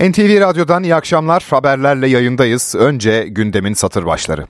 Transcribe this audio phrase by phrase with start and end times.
[0.00, 1.46] NTV Radyo'dan iyi akşamlar.
[1.50, 2.74] Haberlerle yayındayız.
[2.78, 4.46] Önce gündemin satır başları.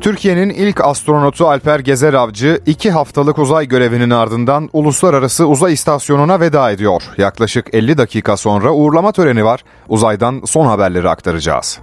[0.00, 6.70] Türkiye'nin ilk astronotu Alper Gezer Avcı iki haftalık uzay görevinin ardından Uluslararası Uzay İstasyonu'na veda
[6.70, 7.02] ediyor.
[7.18, 9.64] Yaklaşık 50 dakika sonra uğurlama töreni var.
[9.88, 11.80] Uzaydan son haberleri aktaracağız.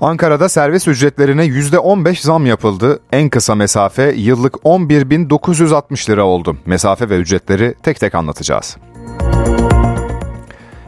[0.00, 3.00] Ankara'da servis ücretlerine %15 zam yapıldı.
[3.12, 6.56] En kısa mesafe yıllık 11.960 lira oldu.
[6.66, 8.76] Mesafe ve ücretleri tek tek anlatacağız.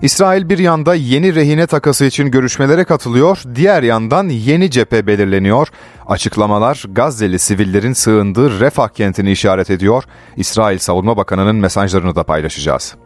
[0.03, 5.69] İsrail bir yanda yeni rehine takası için görüşmelere katılıyor, diğer yandan yeni cephe belirleniyor.
[6.07, 10.05] Açıklamalar Gazze'li sivillerin sığındığı Refah kentini işaret ediyor.
[10.37, 12.97] İsrail Savunma Bakanı'nın mesajlarını da paylaşacağız.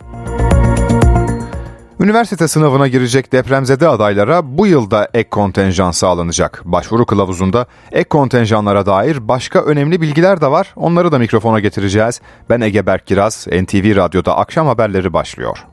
[2.04, 6.62] Üniversite sınavına girecek depremzede adaylara bu yılda ek kontenjan sağlanacak.
[6.64, 10.72] Başvuru kılavuzunda ek kontenjanlara dair başka önemli bilgiler de var.
[10.76, 12.20] Onları da mikrofona getireceğiz.
[12.50, 15.64] Ben Ege Berk Kiraz, NTV Radyo'da akşam haberleri başlıyor.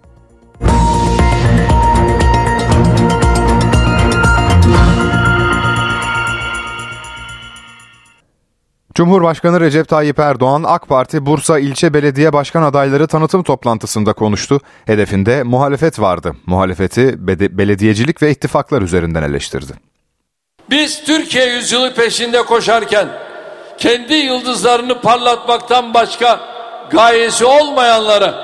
[8.96, 14.60] Cumhurbaşkanı Recep Tayyip Erdoğan AK Parti Bursa İlçe Belediye Başkan adayları tanıtım toplantısında konuştu.
[14.86, 16.36] Hedefinde muhalefet vardı.
[16.46, 19.74] Muhalefeti belediyecilik ve ittifaklar üzerinden eleştirdi.
[20.70, 23.08] Biz Türkiye yüzyılı peşinde koşarken
[23.78, 26.40] kendi yıldızlarını parlatmaktan başka
[26.92, 28.36] gayesi olmayanlara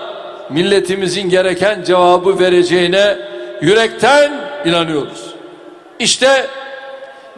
[0.50, 3.17] milletimizin gereken cevabı vereceğine
[3.61, 4.32] yürekten
[4.66, 5.36] inanıyoruz.
[6.00, 6.48] İşte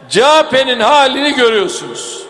[0.08, 2.29] CHP'nin halini görüyorsunuz.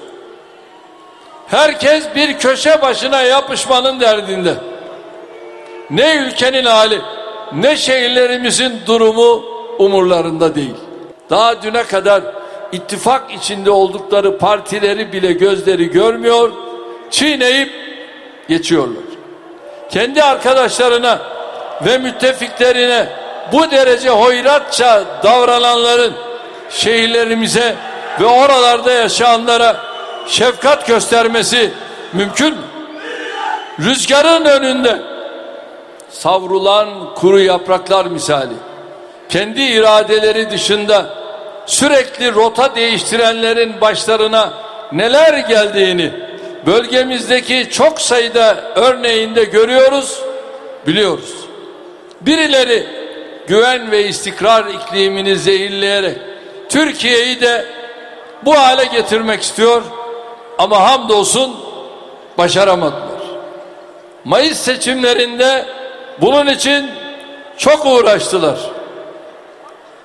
[1.50, 4.54] Herkes bir köşe başına yapışmanın derdinde.
[5.90, 7.00] Ne ülkenin hali,
[7.52, 9.44] ne şehirlerimizin durumu
[9.78, 10.74] umurlarında değil.
[11.30, 12.22] Daha düne kadar
[12.72, 16.52] ittifak içinde oldukları partileri bile gözleri görmüyor,
[17.10, 17.70] çiğneyip
[18.48, 19.02] geçiyorlar.
[19.90, 21.18] Kendi arkadaşlarına
[21.86, 23.08] ve müttefiklerine
[23.52, 26.12] bu derece hoyratça davrananların
[26.70, 27.74] şehirlerimize
[28.20, 29.89] ve oralarda yaşayanlara
[30.26, 31.70] şefkat göstermesi
[32.12, 32.62] mümkün mü?
[33.80, 34.98] Rüzgarın önünde
[36.10, 38.54] savrulan kuru yapraklar misali
[39.28, 41.06] kendi iradeleri dışında
[41.66, 44.52] sürekli rota değiştirenlerin başlarına
[44.92, 46.12] neler geldiğini
[46.66, 50.22] bölgemizdeki çok sayıda örneğinde görüyoruz,
[50.86, 51.34] biliyoruz.
[52.20, 52.86] Birileri
[53.46, 56.18] güven ve istikrar iklimini zehirleyerek
[56.68, 57.64] Türkiye'yi de
[58.44, 59.82] bu hale getirmek istiyor
[60.60, 61.56] ama hamdolsun
[62.38, 63.20] başaramadılar.
[64.24, 65.64] Mayıs seçimlerinde
[66.20, 66.90] bunun için
[67.56, 68.58] çok uğraştılar.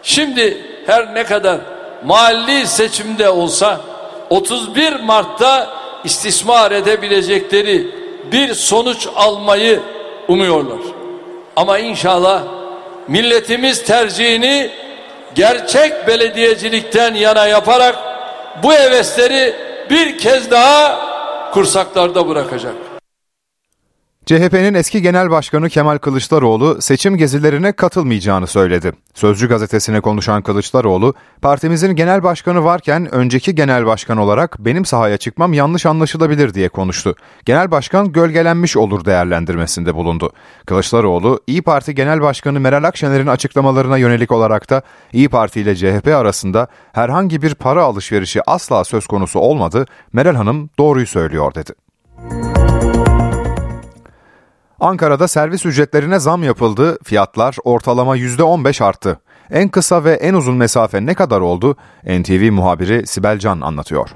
[0.03, 1.57] Şimdi her ne kadar
[2.05, 3.81] mahalli seçimde olsa
[4.29, 5.69] 31 Mart'ta
[6.03, 7.87] istismar edebilecekleri
[8.31, 9.79] bir sonuç almayı
[10.27, 10.79] umuyorlar.
[11.55, 12.41] Ama inşallah
[13.07, 14.71] milletimiz tercihini
[15.35, 17.95] gerçek belediyecilikten yana yaparak
[18.63, 20.99] bu hevesleri bir kez daha
[21.53, 22.94] kursaklarda bırakacak.
[24.25, 28.91] CHP'nin eski genel başkanı Kemal Kılıçdaroğlu seçim gezilerine katılmayacağını söyledi.
[29.13, 35.53] Sözcü gazetesine konuşan Kılıçdaroğlu, partimizin genel başkanı varken önceki genel başkan olarak benim sahaya çıkmam
[35.53, 37.15] yanlış anlaşılabilir diye konuştu.
[37.45, 40.31] Genel başkan gölgelenmiş olur değerlendirmesinde bulundu.
[40.65, 44.81] Kılıçdaroğlu, İyi Parti Genel Başkanı Meral Akşener'in açıklamalarına yönelik olarak da
[45.13, 50.69] İyi Parti ile CHP arasında herhangi bir para alışverişi asla söz konusu olmadı, Meral Hanım
[50.79, 51.73] doğruyu söylüyor dedi.
[54.79, 59.19] Ankara'da servis ücretlerine zam yapıldı, fiyatlar ortalama %15 arttı.
[59.51, 61.75] En kısa ve en uzun mesafe ne kadar oldu?
[62.03, 64.09] NTV muhabiri Sibel Can anlatıyor.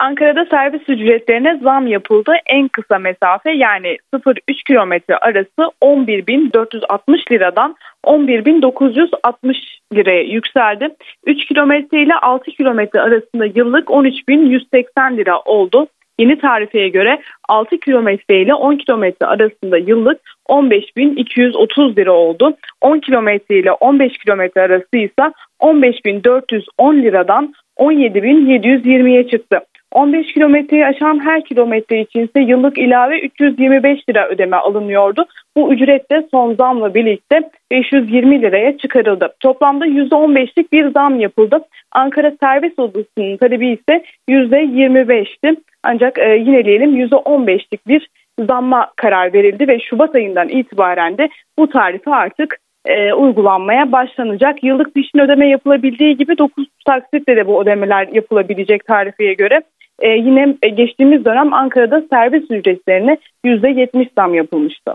[0.00, 2.32] Ankara'da servis ücretlerine zam yapıldı.
[2.46, 9.54] En kısa mesafe yani 0-3 kilometre arası 11.460 liradan 11.960
[9.94, 10.88] liraya yükseldi.
[11.26, 15.86] 3 kilometre ile 6 kilometre arasında yıllık 13.180 lira oldu.
[16.18, 22.56] Yeni tarifeye göre 6 kilometre ile 10 kilometre arasında yıllık 15.230 lira oldu.
[22.80, 29.60] 10 kilometre ile 15 kilometre arası ise 15.410 liradan 17.720'ye çıktı.
[29.94, 35.26] 15 kilometreyi aşan her kilometre için ise yıllık ilave 325 lira ödeme alınıyordu.
[35.56, 39.34] Bu ücret de son zamla birlikte 520 liraya çıkarıldı.
[39.40, 41.60] Toplamda %15'lik bir zam yapıldı.
[41.92, 45.56] Ankara Servis Odası'nın talebi ise %25'ti.
[45.82, 48.08] Ancak e, yineleyelim %15'lik bir
[48.40, 51.28] zamma karar verildi ve Şubat ayından itibaren de
[51.58, 54.64] bu tarife artık e, uygulanmaya başlanacak.
[54.64, 59.62] Yıllık peşin ödeme yapılabildiği gibi 9 taksitle de bu ödemeler yapılabilecek tarifeye göre.
[59.98, 64.94] e, yine e, geçtiğimiz dönem Ankara'da servis ücretlerine %70 zam yapılmıştı.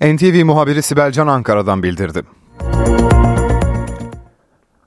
[0.00, 2.20] NTV muhabiri Sibel Can Ankara'dan bildirdi.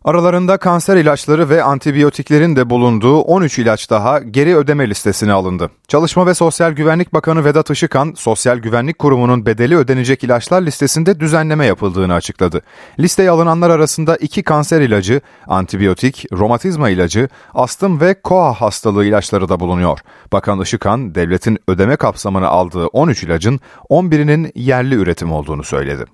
[0.08, 5.70] Aralarında kanser ilaçları ve antibiyotiklerin de bulunduğu 13 ilaç daha geri ödeme listesine alındı.
[5.88, 11.66] Çalışma ve Sosyal Güvenlik Bakanı Vedat Işıkhan, Sosyal Güvenlik Kurumu'nun bedeli ödenecek ilaçlar listesinde düzenleme
[11.66, 12.62] yapıldığını açıkladı.
[13.00, 19.60] Listeye alınanlar arasında iki kanser ilacı, antibiyotik, romatizma ilacı, astım ve koa hastalığı ilaçları da
[19.60, 20.00] bulunuyor.
[20.34, 26.06] Bakan Işıkhan, devletin ödeme kapsamını aldığı 13 ilacın 11'inin yerli üretim olduğunu söyledi.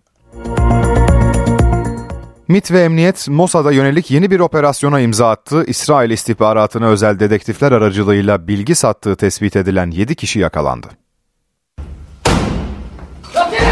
[2.47, 5.63] MIT ve Emniyet, Mossad'a yönelik yeni bir operasyona imza attı.
[5.67, 10.87] İsrail istihbaratına özel dedektifler aracılığıyla bilgi sattığı tespit edilen 7 kişi yakalandı.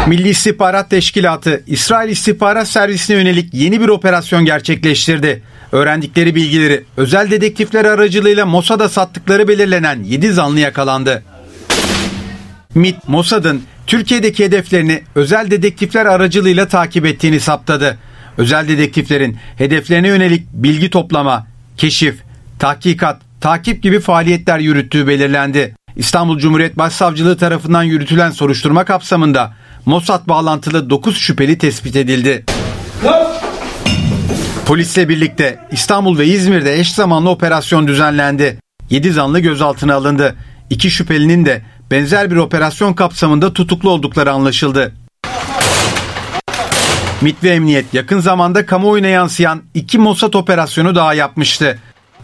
[0.06, 5.42] Milli İstihbarat Teşkilatı, İsrail İstihbarat Servisi'ne yönelik yeni bir operasyon gerçekleştirdi.
[5.72, 11.22] Öğrendikleri bilgileri özel dedektifler aracılığıyla Mossad'a sattıkları belirlenen 7 zanlı yakalandı.
[12.74, 17.98] MIT, Mossad'ın Türkiye'deki hedeflerini özel dedektifler aracılığıyla takip ettiğini saptadı
[18.38, 21.46] özel dedektiflerin hedeflerine yönelik bilgi toplama,
[21.76, 22.22] keşif,
[22.58, 25.74] tahkikat, takip gibi faaliyetler yürüttüğü belirlendi.
[25.96, 29.54] İstanbul Cumhuriyet Başsavcılığı tarafından yürütülen soruşturma kapsamında
[29.86, 32.44] Mossad bağlantılı 9 şüpheli tespit edildi.
[34.66, 38.58] Polisle birlikte İstanbul ve İzmir'de eş zamanlı operasyon düzenlendi.
[38.90, 40.36] 7 zanlı gözaltına alındı.
[40.70, 44.92] 2 şüphelinin de benzer bir operasyon kapsamında tutuklu oldukları anlaşıldı.
[47.22, 51.78] MİT ve Emniyet yakın zamanda kamuoyuna yansıyan iki Mossad operasyonu daha yapmıştı.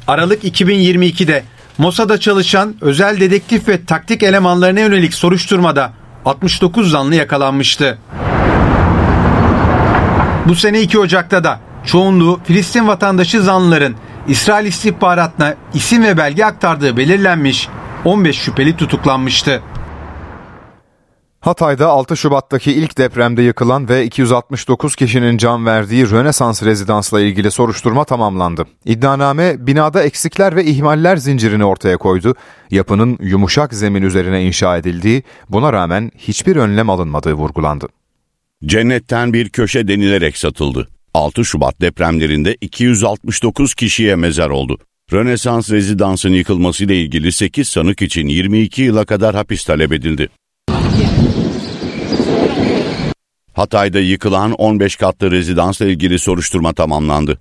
[0.06, 1.44] Aralık 2022'de
[1.78, 5.92] Mossad'a çalışan özel dedektif ve taktik elemanlarına yönelik soruşturmada
[6.24, 7.98] 69 zanlı yakalanmıştı.
[10.48, 13.94] Bu sene 2 Ocak'ta da çoğunluğu Filistin vatandaşı zanlıların
[14.28, 17.68] İsrail istihbaratına isim ve belge aktardığı belirlenmiş
[18.04, 19.62] 15 şüpheli tutuklanmıştı.
[21.40, 28.04] Hatay'da 6 Şubat'taki ilk depremde yıkılan ve 269 kişinin can verdiği Rönesans rezidansla ilgili soruşturma
[28.04, 28.66] tamamlandı.
[28.84, 32.34] İddianame binada eksikler ve ihmaller zincirini ortaya koydu.
[32.70, 37.88] Yapının yumuşak zemin üzerine inşa edildiği, buna rağmen hiçbir önlem alınmadığı vurgulandı.
[38.64, 40.88] Cennetten bir köşe denilerek satıldı.
[41.14, 44.78] 6 Şubat depremlerinde 269 kişiye mezar oldu.
[45.12, 50.28] Rönesans rezidansın yıkılmasıyla ilgili 8 sanık için 22 yıla kadar hapis talep edildi.
[53.58, 57.38] Hatay'da yıkılan 15 katlı rezidansla ilgili soruşturma tamamlandı.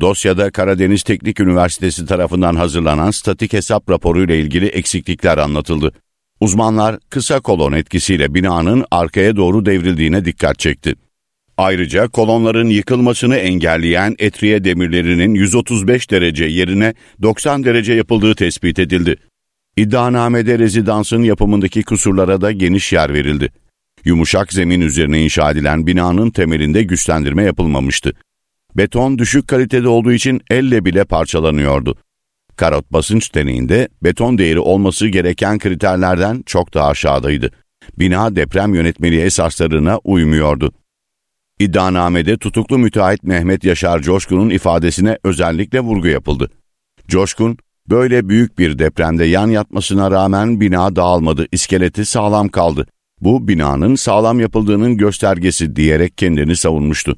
[0.00, 5.92] Dosyada Karadeniz Teknik Üniversitesi tarafından hazırlanan statik hesap raporu ile ilgili eksiklikler anlatıldı.
[6.40, 10.94] Uzmanlar kısa kolon etkisiyle binanın arkaya doğru devrildiğine dikkat çekti.
[11.56, 19.16] Ayrıca kolonların yıkılmasını engelleyen etriye demirlerinin 135 derece yerine 90 derece yapıldığı tespit edildi.
[19.76, 23.52] İddianamede rezidansın yapımındaki kusurlara da geniş yer verildi.
[24.04, 28.12] Yumuşak zemin üzerine inşa edilen binanın temelinde güçlendirme yapılmamıştı.
[28.76, 31.96] Beton düşük kalitede olduğu için elle bile parçalanıyordu.
[32.56, 37.50] Karot basınç deneyinde beton değeri olması gereken kriterlerden çok daha aşağıdaydı.
[37.98, 40.72] Bina deprem yönetmeliği esaslarına uymuyordu.
[41.58, 46.50] İddianamede tutuklu müteahhit Mehmet Yaşar Coşkun'un ifadesine özellikle vurgu yapıldı.
[47.08, 47.58] Coşkun,
[47.90, 52.86] böyle büyük bir depremde yan yatmasına rağmen bina dağılmadı, iskeleti sağlam kaldı
[53.20, 57.16] bu binanın sağlam yapıldığının göstergesi diyerek kendini savunmuştu.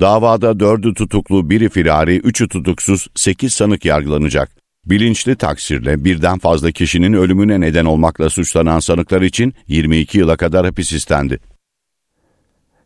[0.00, 4.50] Davada dördü tutuklu, biri firari, üçü tutuksuz, sekiz sanık yargılanacak.
[4.86, 10.92] Bilinçli taksirle birden fazla kişinin ölümüne neden olmakla suçlanan sanıklar için 22 yıla kadar hapis
[10.92, 11.38] istendi.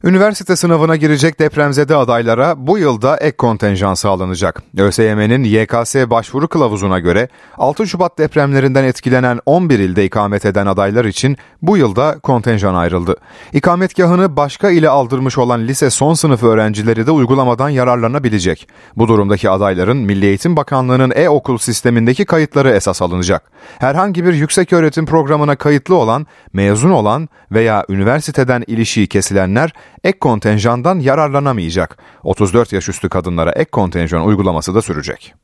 [0.05, 4.63] Üniversite sınavına girecek depremzede adaylara bu yılda ek kontenjan sağlanacak.
[4.79, 11.37] ÖSYM'nin YKS başvuru kılavuzuna göre 6 Şubat depremlerinden etkilenen 11 ilde ikamet eden adaylar için
[11.63, 13.17] bu yılda kontenjan ayrıldı.
[13.53, 18.69] İkametgahını başka ile aldırmış olan lise son sınıf öğrencileri de uygulamadan yararlanabilecek.
[18.97, 23.43] Bu durumdaki adayların Milli Eğitim Bakanlığı'nın e-okul sistemindeki kayıtları esas alınacak.
[23.79, 29.73] Herhangi bir yüksek öğretim programına kayıtlı olan, mezun olan veya üniversiteden ilişiği kesilenler
[30.07, 31.99] ek kontenjandan yararlanamayacak.
[32.23, 35.35] 34 yaş üstü kadınlara ek kontenjan uygulaması da sürecek.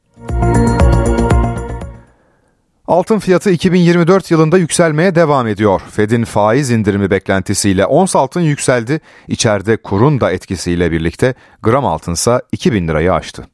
[2.87, 5.83] Altın fiyatı 2024 yılında yükselmeye devam ediyor.
[5.91, 9.01] Fed'in faiz indirimi beklentisiyle ons altın yükseldi.
[9.29, 13.47] İçeride kurun da etkisiyle birlikte gram altınsa 2000 lirayı aştı.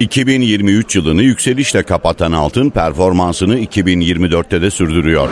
[0.00, 5.28] 2023 yılını yükselişle kapatan altın performansını 2024'te de sürdürüyor.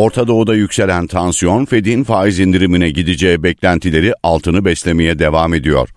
[0.00, 5.88] Orta Doğu'da yükselen tansiyon Fed'in faiz indirimine gideceği beklentileri altını beslemeye devam ediyor.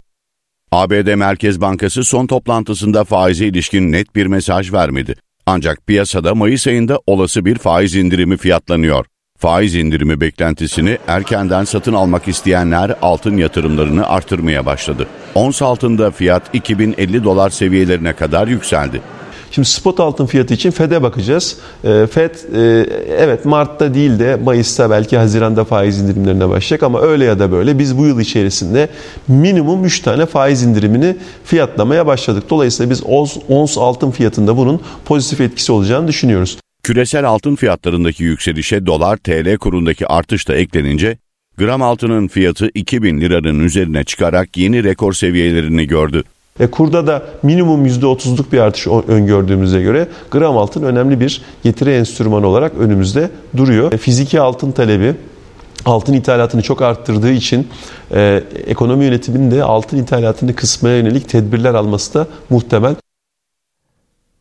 [0.72, 5.15] ABD Merkez Bankası son toplantısında faize ilişkin net bir mesaj vermedi.
[5.45, 9.05] Ancak piyasada Mayıs ayında olası bir faiz indirimi fiyatlanıyor.
[9.38, 15.07] Faiz indirimi beklentisini erkenden satın almak isteyenler altın yatırımlarını artırmaya başladı.
[15.36, 19.01] Ons altında fiyat 2050 dolar seviyelerine kadar yükseldi.
[19.55, 21.57] Şimdi spot altın fiyatı için FED'e bakacağız.
[21.83, 22.60] Ee, FED e,
[23.17, 27.79] evet Mart'ta değil de Mayıs'ta belki Haziran'da faiz indirimlerine başlayacak ama öyle ya da böyle
[27.79, 28.89] biz bu yıl içerisinde
[29.27, 32.43] minimum 3 tane faiz indirimini fiyatlamaya başladık.
[32.50, 33.03] Dolayısıyla biz
[33.50, 36.57] ons, altın fiyatında bunun pozitif etkisi olacağını düşünüyoruz.
[36.83, 41.17] Küresel altın fiyatlarındaki yükselişe dolar TL kurundaki artış da eklenince
[41.57, 46.24] gram altının fiyatı 2000 liranın üzerine çıkarak yeni rekor seviyelerini gördü.
[46.60, 52.48] E, kurda da minimum %30'luk bir artış öngördüğümüze göre gram altın önemli bir getiri enstrümanı
[52.48, 53.93] olarak önümüzde duruyor.
[53.93, 55.15] E, fiziki altın talebi
[55.86, 57.67] altın ithalatını çok arttırdığı için
[58.13, 62.95] e, ekonomi yönetiminin de altın ithalatını kısmaya yönelik tedbirler alması da muhtemel.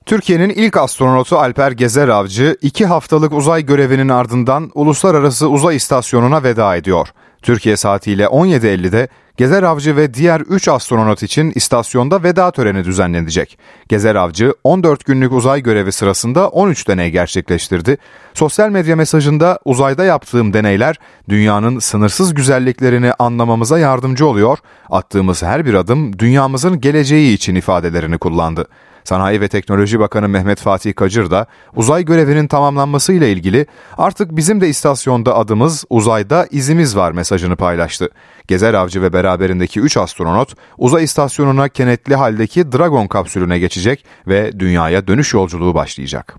[0.06, 6.76] Türkiye'nin ilk astronotu Alper Gezer Avcı, iki haftalık uzay görevinin ardından Uluslararası Uzay İstasyonu'na veda
[6.76, 7.08] ediyor.
[7.42, 13.58] Türkiye saatiyle 17.50'de Gezer Avcı ve diğer 3 astronot için istasyonda veda töreni düzenlenecek.
[13.88, 17.96] Gezer Avcı 14 günlük uzay görevi sırasında 13 deney gerçekleştirdi.
[18.34, 20.96] Sosyal medya mesajında uzayda yaptığım deneyler
[21.28, 24.58] dünyanın sınırsız güzelliklerini anlamamıza yardımcı oluyor.
[24.90, 28.66] Attığımız her bir adım dünyamızın geleceği için ifadelerini kullandı.
[29.04, 33.66] Sanayi ve Teknoloji Bakanı Mehmet Fatih Kacır da uzay görevinin tamamlanması ile ilgili
[33.98, 38.08] artık bizim de istasyonda adımız, uzayda izimiz var mesajını paylaştı.
[38.48, 45.06] Gezer Avcı ve beraberindeki 3 astronot uzay istasyonuna kenetli haldeki Dragon kapsülüne geçecek ve dünyaya
[45.06, 46.36] dönüş yolculuğu başlayacak.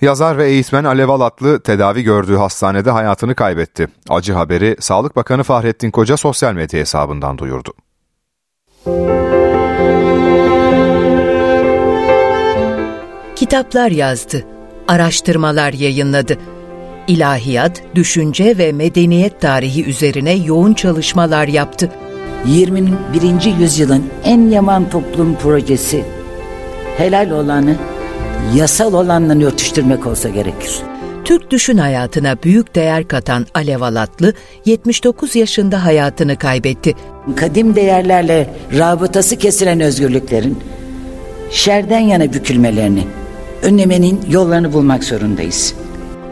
[0.00, 3.88] Yazar ve eğitmen Alev Alatlı tedavi gördüğü hastanede hayatını kaybetti.
[4.08, 7.72] Acı haberi Sağlık Bakanı Fahrettin Koca sosyal medya hesabından duyurdu.
[13.44, 14.44] Kitaplar yazdı,
[14.88, 16.38] araştırmalar yayınladı.
[17.08, 21.90] İlahiyat, düşünce ve medeniyet tarihi üzerine yoğun çalışmalar yaptı.
[22.46, 23.58] 21.
[23.60, 26.04] yüzyılın en yaman toplum projesi
[26.96, 27.76] helal olanı
[28.54, 30.80] yasal olanla örtüştürmek olsa gerekir.
[31.24, 34.34] Türk düşün hayatına büyük değer katan Alev Alatlı
[34.64, 36.94] 79 yaşında hayatını kaybetti.
[37.36, 40.58] Kadim değerlerle rabıtası kesilen özgürlüklerin
[41.50, 43.04] şerden yana bükülmelerini
[43.64, 45.74] önlemenin yollarını bulmak zorundayız.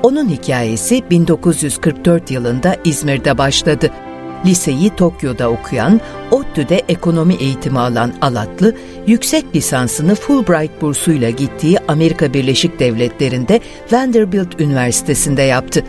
[0.03, 3.91] Onun hikayesi 1944 yılında İzmir'de başladı.
[4.47, 8.75] Liseyi Tokyo'da okuyan, ODTÜ'de ekonomi eğitimi alan Alatlı,
[9.07, 13.61] yüksek lisansını Fulbright bursuyla gittiği Amerika Birleşik Devletleri'nde
[13.93, 15.85] Vanderbilt Üniversitesi'nde yaptı.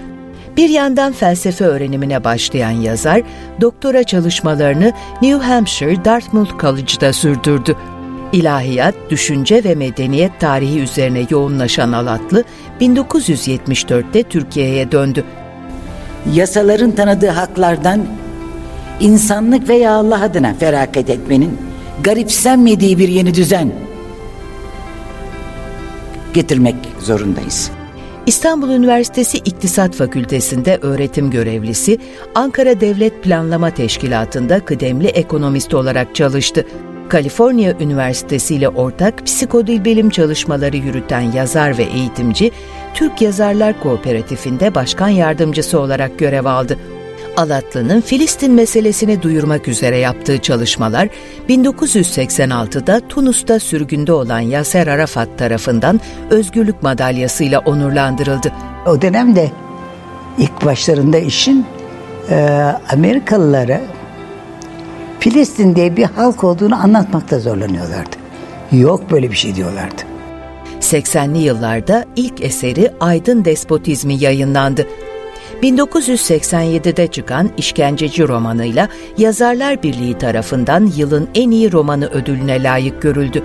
[0.57, 3.21] Bir yandan felsefe öğrenimine başlayan yazar,
[3.61, 7.75] doktora çalışmalarını New Hampshire Dartmouth College'da sürdürdü.
[8.33, 12.43] İlahiyat, düşünce ve medeniyet tarihi üzerine yoğunlaşan Alatlı,
[12.81, 15.23] 1974'te Türkiye'ye döndü.
[16.33, 18.05] Yasaların tanıdığı haklardan
[18.99, 21.57] insanlık veya Allah adına feraket etmenin
[22.03, 23.71] garipsenmediği bir yeni düzen
[26.33, 27.71] getirmek zorundayız.
[28.25, 31.97] İstanbul Üniversitesi İktisat Fakültesi'nde öğretim görevlisi,
[32.35, 36.65] Ankara Devlet Planlama Teşkilatı'nda kıdemli ekonomist olarak çalıştı.
[37.09, 42.51] Kaliforniya Üniversitesi ile ortak psikodil bilim çalışmaları yürüten yazar ve eğitimci,
[42.93, 46.77] Türk Yazarlar Kooperatifinde başkan yardımcısı olarak görev aldı.
[47.37, 51.09] Alatlı'nın Filistin meselesini duyurmak üzere yaptığı çalışmalar
[51.49, 58.51] 1986'da Tunus'ta sürgünde olan Yaser Arafat tarafından özgürlük madalyasıyla onurlandırıldı.
[58.87, 59.51] O dönemde
[60.37, 61.65] ilk başlarında işin
[62.29, 62.35] e,
[62.93, 63.81] Amerikalılara
[65.23, 68.15] Filistin diye bir halk olduğunu anlatmakta zorlanıyorlardı.
[68.71, 70.01] Yok böyle bir şey diyorlardı.
[70.79, 74.87] 80'li yıllarda ilk eseri Aydın Despotizmi yayınlandı.
[75.61, 83.43] 1987'de çıkan İşkenceci romanıyla Yazarlar Birliği tarafından yılın en iyi romanı ödülüne layık görüldü.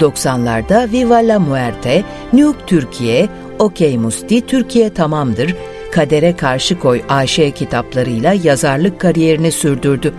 [0.00, 5.56] 90'larda Viva la Muerte, Nuke Türkiye, Okey Musti, Türkiye Tamamdır,
[5.92, 10.14] Kadere Karşı Koy AŞ kitaplarıyla yazarlık kariyerini sürdürdü.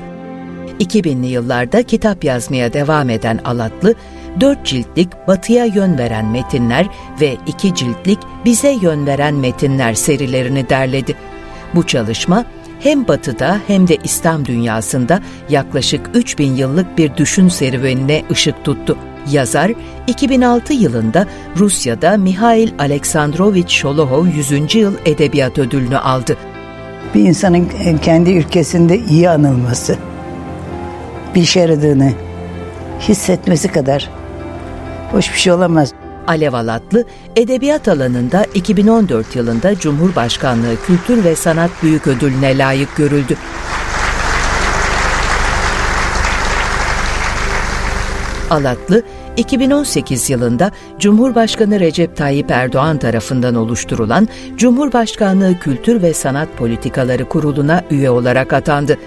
[0.80, 3.96] 2000'li yıllarda kitap yazmaya devam eden Alatlı,
[4.40, 6.88] 4 ciltlik Batıya Yön Veren Metinler
[7.22, 11.16] ve 2 ciltlik Bize Yön Veren Metinler serilerini derledi.
[11.76, 12.46] Bu çalışma
[12.80, 18.98] hem Batı'da hem de İslam dünyasında yaklaşık 3000 yıllık bir düşün serüvenine ışık tuttu.
[19.32, 19.72] Yazar,
[20.08, 21.28] 2006 yılında
[21.58, 24.76] Rusya'da Mihail Aleksandrovich Şolohov 100.
[24.76, 26.38] Yıl Edebiyat Ödülünü aldı.
[27.16, 27.70] Bir insanın
[28.02, 29.98] kendi ülkesinde iyi anılması,
[31.36, 32.14] bir işe yaradığını
[33.00, 34.10] hissetmesi kadar
[35.12, 35.94] hoş bir şey olamaz.
[36.28, 43.38] Alev Alatlı, edebiyat alanında 2014 yılında Cumhurbaşkanlığı Kültür ve Sanat Büyük Ödülüne layık görüldü.
[48.50, 49.04] Alatlı,
[49.38, 54.28] 2018 yılında Cumhurbaşkanı Recep Tayyip Erdoğan tarafından oluşturulan
[54.58, 58.98] Cumhurbaşkanlığı Kültür ve Sanat Politikaları Kurulu'na üye olarak atandı.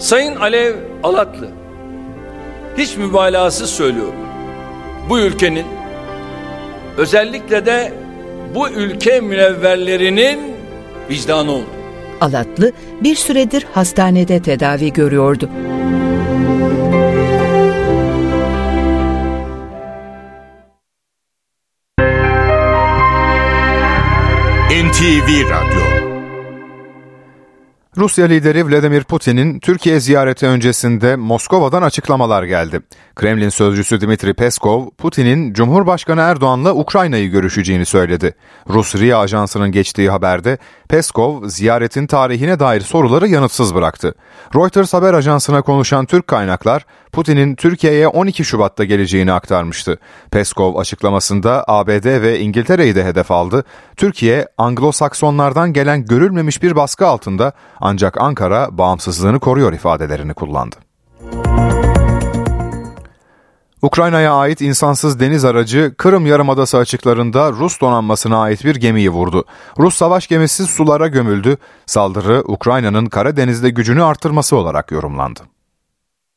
[0.00, 1.48] Sayın Alev Alatlı,
[2.78, 4.14] hiç mübalağasız söylüyorum.
[5.08, 5.66] Bu ülkenin
[6.96, 7.92] özellikle de
[8.54, 10.40] bu ülke münevverlerinin
[11.10, 11.64] vicdanı oldu.
[12.20, 15.48] Alatlı bir süredir hastanede tedavi görüyordu.
[24.70, 25.59] NTV Radyo
[28.00, 32.80] Rusya lideri Vladimir Putin'in Türkiye ziyareti öncesinde Moskova'dan açıklamalar geldi.
[33.14, 38.34] Kremlin sözcüsü Dmitri Peskov, Putin'in Cumhurbaşkanı Erdoğan'la Ukrayna'yı görüşeceğini söyledi.
[38.68, 44.14] Rus RIA ajansının geçtiği haberde Peskov ziyaretin tarihine dair soruları yanıtsız bıraktı.
[44.54, 49.98] Reuters haber ajansına konuşan Türk kaynaklar Putin'in Türkiye'ye 12 Şubat'ta geleceğini aktarmıştı.
[50.30, 53.64] Peskov açıklamasında ABD ve İngiltere'yi de hedef aldı.
[53.96, 60.76] Türkiye, Anglo-Saksonlardan gelen görülmemiş bir baskı altında ancak Ankara bağımsızlığını koruyor ifadelerini kullandı.
[63.82, 69.44] Ukrayna'ya ait insansız deniz aracı Kırım Yarımadası açıklarında Rus donanmasına ait bir gemiyi vurdu.
[69.78, 71.56] Rus savaş gemisi sulara gömüldü.
[71.86, 75.40] Saldırı Ukrayna'nın Karadeniz'de gücünü artırması olarak yorumlandı.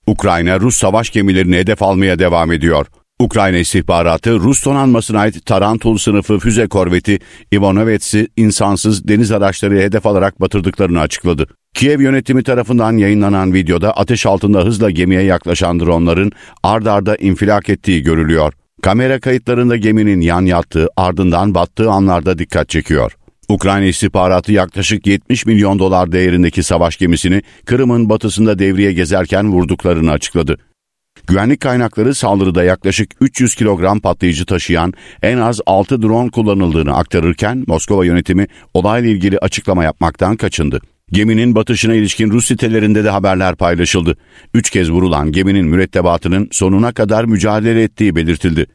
[0.07, 2.85] Ukrayna Rus savaş gemilerini hedef almaya devam ediyor.
[3.19, 7.19] Ukrayna istihbaratı Rus donanmasına ait Tarantul sınıfı füze korveti
[7.51, 11.47] Ivanovets'i insansız deniz araçları hedef alarak batırdıklarını açıkladı.
[11.73, 16.31] Kiev yönetimi tarafından yayınlanan videoda ateş altında hızla gemiye yaklaşan dronların
[16.63, 18.53] ard arda infilak ettiği görülüyor.
[18.81, 23.15] Kamera kayıtlarında geminin yan yattığı ardından battığı anlarda dikkat çekiyor.
[23.53, 30.57] Ukrayna istihbaratı yaklaşık 70 milyon dolar değerindeki savaş gemisini Kırım'ın batısında devriye gezerken vurduklarını açıkladı.
[31.27, 38.05] Güvenlik kaynakları saldırıda yaklaşık 300 kilogram patlayıcı taşıyan en az 6 drone kullanıldığını aktarırken Moskova
[38.05, 40.81] yönetimi olayla ilgili açıklama yapmaktan kaçındı.
[41.11, 44.17] Geminin batışına ilişkin Rus sitelerinde de haberler paylaşıldı.
[44.53, 48.65] Üç kez vurulan geminin mürettebatının sonuna kadar mücadele ettiği belirtildi.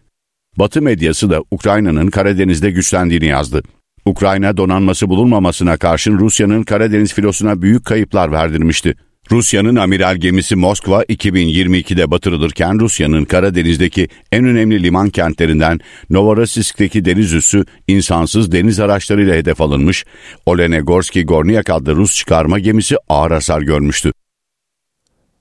[0.57, 3.63] Batı medyası da Ukrayna'nın Karadeniz'de güçlendiğini yazdı.
[4.09, 8.95] Ukrayna donanması bulunmamasına karşın Rusya'nın Karadeniz filosuna büyük kayıplar verdirmişti.
[9.31, 17.65] Rusya'nın amiral gemisi Moskva 2022'de batırılırken Rusya'nın Karadeniz'deki en önemli liman kentlerinden Novorossiysk'teki deniz üssü
[17.89, 20.05] insansız deniz araçlarıyla hedef alınmış,
[20.47, 24.13] Olenegorski Gorniak adlı Rus çıkarma gemisi ağır hasar görmüştü.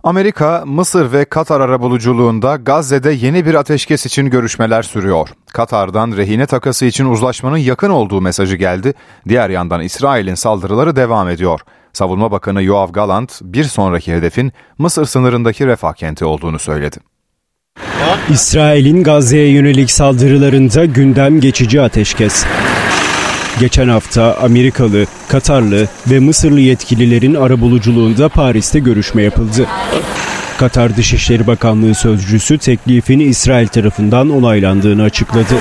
[0.04, 5.30] Amerika, Mısır ve Katar arabuluculuğunda Gazze'de yeni bir ateşkes için görüşmeler sürüyor.
[5.54, 8.94] Katar'dan rehine takası için uzlaşmanın yakın olduğu mesajı geldi.
[9.28, 11.60] Diğer yandan İsrail'in saldırıları devam ediyor.
[11.94, 16.98] Savunma Bakanı Yoav Galant bir sonraki hedefin Mısır sınırındaki Refah kenti olduğunu söyledi.
[18.30, 22.46] İsrail'in Gazze'ye yönelik saldırılarında gündem geçici ateşkes.
[23.60, 29.68] Geçen hafta Amerikalı, Katarlı ve Mısırlı yetkililerin arabuluculuğunda Paris'te görüşme yapıldı.
[30.58, 35.56] Katar Dışişleri Bakanlığı sözcüsü teklifini İsrail tarafından onaylandığını açıkladı.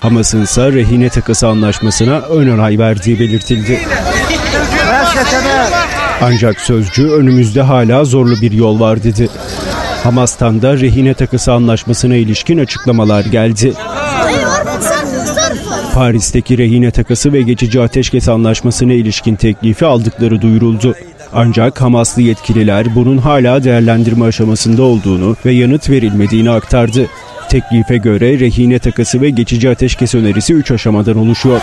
[0.00, 3.80] Hamas'ın ise rehine takası anlaşmasına ön onay verdiği belirtildi.
[6.22, 9.28] Ancak sözcü önümüzde hala zorlu bir yol var dedi.
[10.02, 13.74] Hamas'tan da rehine takısı anlaşmasına ilişkin açıklamalar geldi.
[15.94, 20.94] Paris'teki rehine takası ve geçici ateşkes anlaşmasına ilişkin teklifi aldıkları duyuruldu.
[21.32, 27.06] Ancak Hamaslı yetkililer bunun hala değerlendirme aşamasında olduğunu ve yanıt verilmediğini aktardı.
[27.48, 31.60] Teklife göre rehine takası ve geçici ateşkes önerisi 3 aşamadan oluşuyor.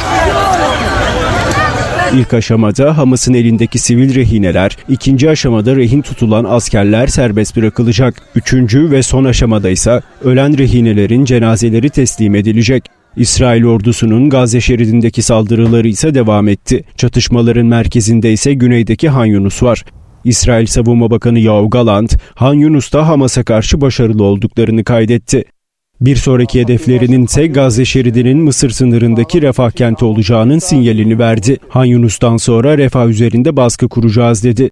[2.13, 8.15] İlk aşamada Hamas'ın elindeki sivil rehineler, ikinci aşamada rehin tutulan askerler serbest bırakılacak.
[8.35, 13.00] Üçüncü ve son aşamada ise ölen rehinelerin cenazeleri teslim edilecek.
[13.15, 16.83] İsrail ordusunun Gazze şeridindeki saldırıları ise devam etti.
[16.97, 19.85] Çatışmaların merkezinde ise güneydeki Han Yunus var.
[20.23, 25.43] İsrail Savunma Bakanı Yoav Galant, Han Yunus'ta Hamas'a karşı başarılı olduklarını kaydetti.
[26.01, 31.57] Bir sonraki hedeflerinin ise Gazze şeridinin Mısır sınırındaki Refah kenti olacağının sinyalini verdi.
[31.69, 34.69] Han Yunus'tan sonra Refah üzerinde baskı kuracağız dedi.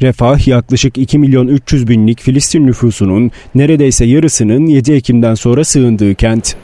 [0.00, 6.56] Refah yaklaşık 2 milyon 300 binlik Filistin nüfusunun neredeyse yarısının 7 Ekim'den sonra sığındığı kent.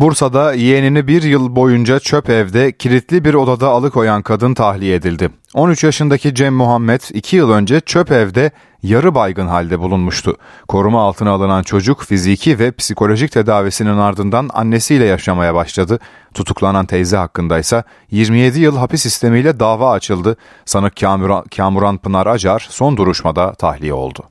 [0.00, 5.30] Bursa'da yeğenini bir yıl boyunca çöp evde kilitli bir odada alıkoyan kadın tahliye edildi.
[5.54, 8.50] 13 yaşındaki Cem Muhammed 2 yıl önce çöp evde
[8.82, 10.36] yarı baygın halde bulunmuştu.
[10.68, 15.98] Koruma altına alınan çocuk fiziki ve psikolojik tedavisinin ardından annesiyle yaşamaya başladı.
[16.34, 20.36] Tutuklanan teyze hakkında ise 27 yıl hapis sistemiyle dava açıldı.
[20.64, 24.29] Sanık Kamuran, Kamuran Pınar Acar son duruşmada tahliye oldu.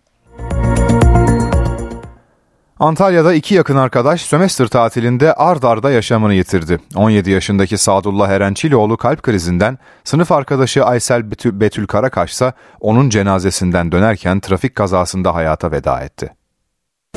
[2.79, 6.79] Antalya'da iki yakın arkadaş sömestr tatilinde ard arda yaşamını yitirdi.
[6.95, 13.91] 17 yaşındaki Sadullah Erençilioğlu kalp krizinden, sınıf arkadaşı Aysel Betül, Betül Karakaş ise onun cenazesinden
[13.91, 16.29] dönerken trafik kazasında hayata veda etti.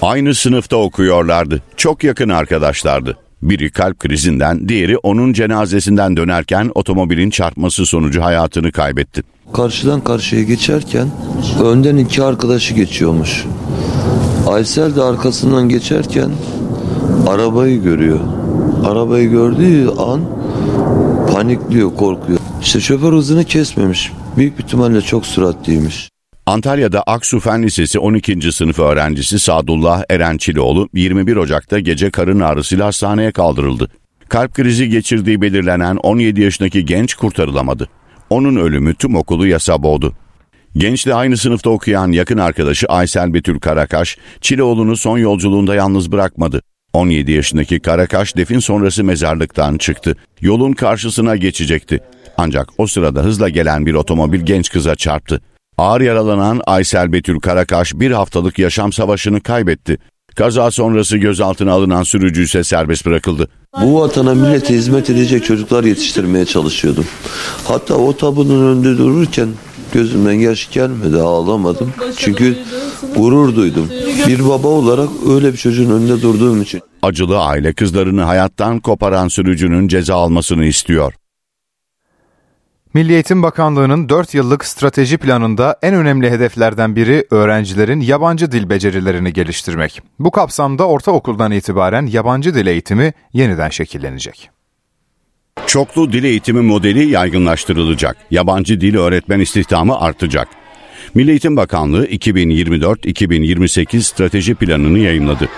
[0.01, 1.63] Aynı sınıfta okuyorlardı.
[1.77, 3.19] Çok yakın arkadaşlardı.
[3.43, 9.23] Biri kalp krizinden, diğeri onun cenazesinden dönerken otomobilin çarpması sonucu hayatını kaybetti.
[9.53, 11.11] Karşıdan karşıya geçerken
[11.65, 13.47] önden iki arkadaşı geçiyormuş.
[14.53, 16.31] Aysel de arkasından geçerken
[17.29, 18.21] arabayı görüyor.
[18.85, 20.21] Arabayı gördüğü an
[21.33, 22.39] panikliyor, korkuyor.
[22.63, 24.13] İşte şoför hızını kesmemiş.
[24.37, 26.09] Büyük ihtimalle çok süratliymiş.
[26.47, 28.53] Antalya'da Aksu Fen Lisesi 12.
[28.53, 33.89] sınıf öğrencisi Sadullah Erençilioğlu 21 Ocak'ta gece karın ağrısıyla hastaneye kaldırıldı.
[34.29, 37.89] Kalp krizi geçirdiği belirlenen 17 yaşındaki genç kurtarılamadı.
[38.31, 40.13] Onun ölümü tüm okulu yasa boğdu.
[40.77, 46.63] Gençle aynı sınıfta okuyan yakın arkadaşı Aysel Betül Karakaş, Çileoğlu'nu son yolculuğunda yalnız bırakmadı.
[46.93, 50.17] 17 yaşındaki Karakaş defin sonrası mezarlıktan çıktı.
[50.41, 52.01] Yolun karşısına geçecekti.
[52.37, 55.41] Ancak o sırada hızla gelen bir otomobil genç kıza çarptı.
[55.79, 59.99] Ağır yaralanan Aysel Betül Karakaş bir haftalık yaşam savaşını kaybetti.
[60.37, 63.49] Kaza sonrası gözaltına alınan sürücü ise serbest bırakıldı.
[63.83, 67.07] Bu vatana millete hizmet edecek çocuklar yetiştirmeye çalışıyordum.
[67.65, 69.49] Hatta o tabunun önünde dururken
[69.93, 71.93] gözümden yaş gelmedi ağlamadım.
[72.17, 72.59] Çünkü
[73.17, 73.89] gurur duydum.
[74.29, 76.81] Bir baba olarak öyle bir çocuğun önünde durduğum için.
[77.03, 81.15] Acılı aile kızlarını hayattan koparan sürücünün ceza almasını istiyor.
[82.95, 89.33] Milli Eğitim Bakanlığı'nın 4 yıllık strateji planında en önemli hedeflerden biri öğrencilerin yabancı dil becerilerini
[89.33, 90.01] geliştirmek.
[90.19, 94.51] Bu kapsamda ortaokuldan itibaren yabancı dil eğitimi yeniden şekillenecek.
[95.73, 98.17] Çoklu dil eğitimi modeli yaygınlaştırılacak.
[98.31, 100.49] Yabancı dil öğretmen istihdamı artacak.
[101.15, 105.49] Milli Eğitim Bakanlığı 2024-2028 strateji planını yayımladı.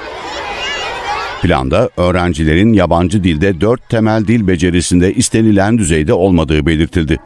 [1.42, 7.18] Planda öğrencilerin yabancı dilde dört temel dil becerisinde istenilen düzeyde olmadığı belirtildi.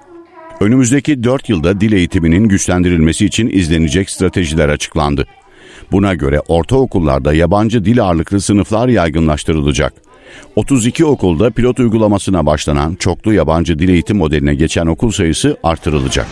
[0.60, 5.26] Önümüzdeki dört yılda dil eğitiminin güçlendirilmesi için izlenecek stratejiler açıklandı.
[5.92, 10.07] Buna göre ortaokullarda yabancı dil ağırlıklı sınıflar yaygınlaştırılacak.
[10.56, 16.26] 32 okulda pilot uygulamasına başlanan çoklu yabancı dil eğitim modeline geçen okul sayısı artırılacak.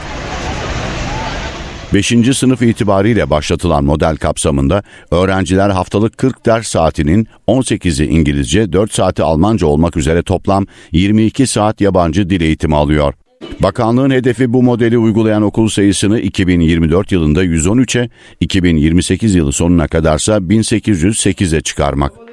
[1.94, 2.36] 5.
[2.36, 9.66] sınıf itibariyle başlatılan model kapsamında öğrenciler haftalık 40 ders saatinin 18'i İngilizce, 4 saati Almanca
[9.66, 13.14] olmak üzere toplam 22 saat yabancı dil eğitimi alıyor.
[13.60, 21.60] Bakanlığın hedefi bu modeli uygulayan okul sayısını 2024 yılında 113'e, 2028 yılı sonuna kadarsa 1808'e
[21.60, 22.25] çıkarmak.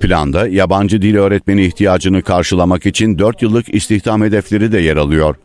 [0.00, 5.36] Planda yabancı dil öğretmeni ihtiyacını karşılamak için 4 yıllık istihdam hedefleri de yer alıyor.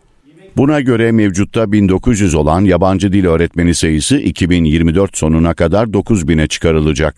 [0.58, 7.16] Buna göre mevcutta 1900 olan yabancı dil öğretmeni sayısı 2024 sonuna kadar 9000'e çıkarılacak.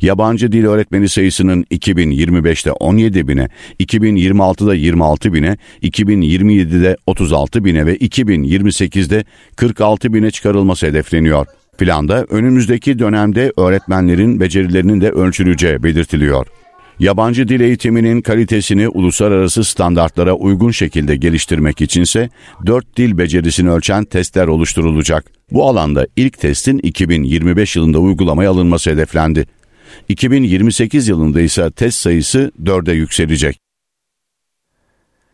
[0.00, 3.48] Yabancı dil öğretmeni sayısının 2025'te 17 bine,
[3.80, 9.24] 2026'da 26 bine, 2027'de 36 bine ve 2028'de
[9.56, 11.46] 46 bine çıkarılması hedefleniyor.
[11.78, 16.46] Planda önümüzdeki dönemde öğretmenlerin becerilerinin de ölçüleceği belirtiliyor.
[17.00, 22.30] Yabancı dil eğitiminin kalitesini uluslararası standartlara uygun şekilde geliştirmek içinse
[22.66, 25.32] 4 dil becerisini ölçen testler oluşturulacak.
[25.52, 29.46] Bu alanda ilk testin 2025 yılında uygulamaya alınması hedeflendi.
[30.08, 33.67] 2028 yılında ise test sayısı 4'e yükselecek.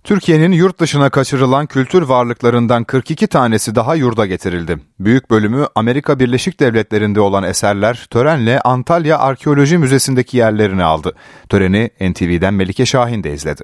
[0.04, 4.78] Türkiye'nin yurt dışına kaçırılan kültür varlıklarından 42 tanesi daha yurda getirildi.
[5.00, 11.12] Büyük bölümü Amerika Birleşik Devletleri'nde olan eserler törenle Antalya Arkeoloji Müzesi'ndeki yerlerini aldı.
[11.48, 13.62] Töreni NTV'den Melike Şahin de izledi.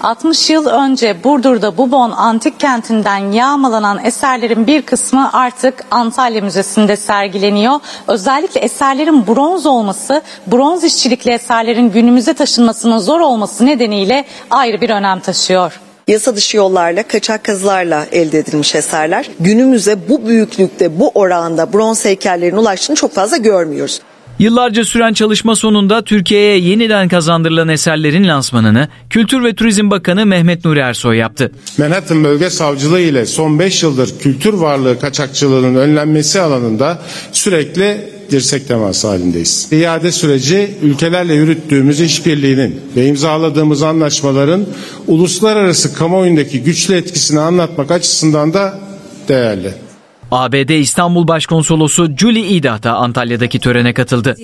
[0.00, 7.80] 60 yıl önce Burdur'da Bubon antik kentinden yağmalanan eserlerin bir kısmı artık Antalya Müzesi'nde sergileniyor.
[8.08, 15.20] Özellikle eserlerin bronz olması, bronz işçilikli eserlerin günümüze taşınmasının zor olması nedeniyle ayrı bir önem
[15.20, 19.30] taşıyor yasa dışı yollarla, kaçak kazılarla elde edilmiş eserler.
[19.40, 24.00] Günümüze bu büyüklükte, bu oranda bronz heykellerin ulaştığını çok fazla görmüyoruz.
[24.38, 30.78] Yıllarca süren çalışma sonunda Türkiye'ye yeniden kazandırılan eserlerin lansmanını Kültür ve Turizm Bakanı Mehmet Nuri
[30.78, 31.52] Ersoy yaptı.
[31.78, 39.08] Manhattan Bölge Savcılığı ile son 5 yıldır kültür varlığı kaçakçılığının önlenmesi alanında sürekli dirsek teması
[39.08, 39.68] halindeyiz.
[39.72, 44.66] İade süreci ülkelerle yürüttüğümüz işbirliğinin ve imzaladığımız anlaşmaların
[45.06, 48.80] uluslararası kamuoyundaki güçlü etkisini anlatmak açısından da
[49.28, 49.89] değerli.
[50.30, 54.36] ABD İstanbul Başkonsolosu Julie Idah da Antalya'daki törene katıldı.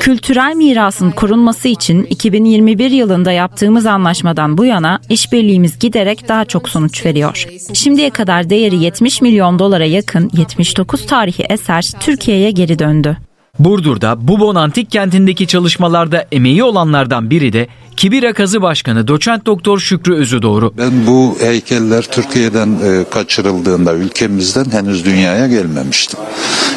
[0.00, 7.06] Kültürel mirasın korunması için 2021 yılında yaptığımız anlaşmadan bu yana işbirliğimiz giderek daha çok sonuç
[7.06, 7.46] veriyor.
[7.74, 13.16] Şimdiye kadar değeri 70 milyon dolara yakın 79 tarihi eser Türkiye'ye geri döndü.
[13.58, 20.14] Burdur'da Bubon Antik Kenti'ndeki çalışmalarda emeği olanlardan biri de Kibira Kazı Başkanı Doçent Doktor Şükrü
[20.14, 20.74] Özüdoğru.
[20.78, 26.20] Ben bu heykeller Türkiye'den e, kaçırıldığında ülkemizden henüz dünyaya gelmemiştim.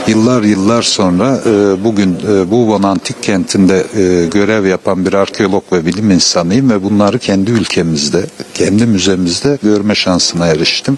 [0.08, 5.86] Yıllar yıllar sonra e, bugün e, Bubon Antik Kenti'nde e, görev yapan bir arkeolog ve
[5.86, 10.98] bilim insanıyım ve bunları kendi ülkemizde, kendi müzemizde görme şansına eriştim.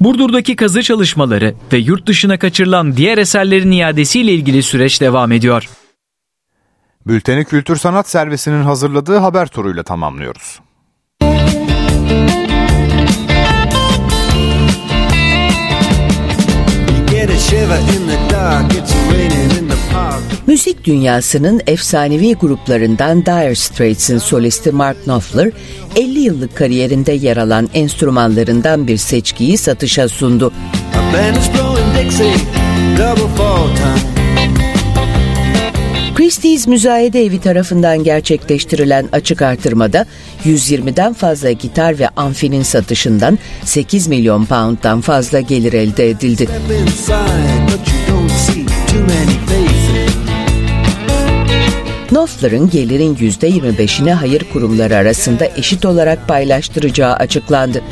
[0.00, 5.68] Burdur'daki kazı çalışmaları ve yurt dışına kaçırılan diğer eserlerin iadesiyle ilgili süreç devam ediyor.
[7.06, 10.60] Bülteni Kültür Sanat Servisi'nin hazırladığı haber turuyla tamamlıyoruz.
[20.46, 25.50] Müzik dünyasının efsanevi gruplarından Dire Straits'in solisti Mark Knopfler,
[25.96, 30.52] 50 yıllık kariyerinde yer alan enstrümanlarından bir seçkiyi satışa sundu.
[36.14, 40.06] Christie's Müzayede Evi tarafından gerçekleştirilen açık artırmada
[40.44, 46.48] 120'den fazla gitar ve amfinin satışından 8 milyon pound'dan fazla gelir elde edildi.
[52.08, 57.82] Knopfler'ın gelirin %25'ini hayır kurumları arasında eşit olarak paylaştıracağı açıklandı.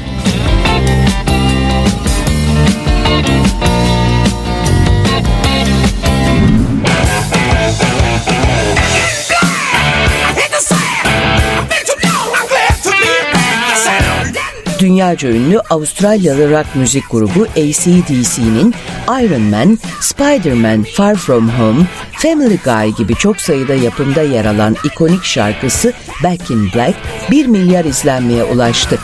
[14.79, 18.75] Dünyaca ünlü Avustralyalı rock müzik grubu ACDC'nin
[19.23, 25.25] Iron Man, Spider-Man Far From Home, Family Guy gibi çok sayıda yapımda yer alan ikonik
[25.25, 25.93] şarkısı
[26.25, 26.95] Back in Black
[27.31, 28.99] 1 milyar izlenmeye ulaştı.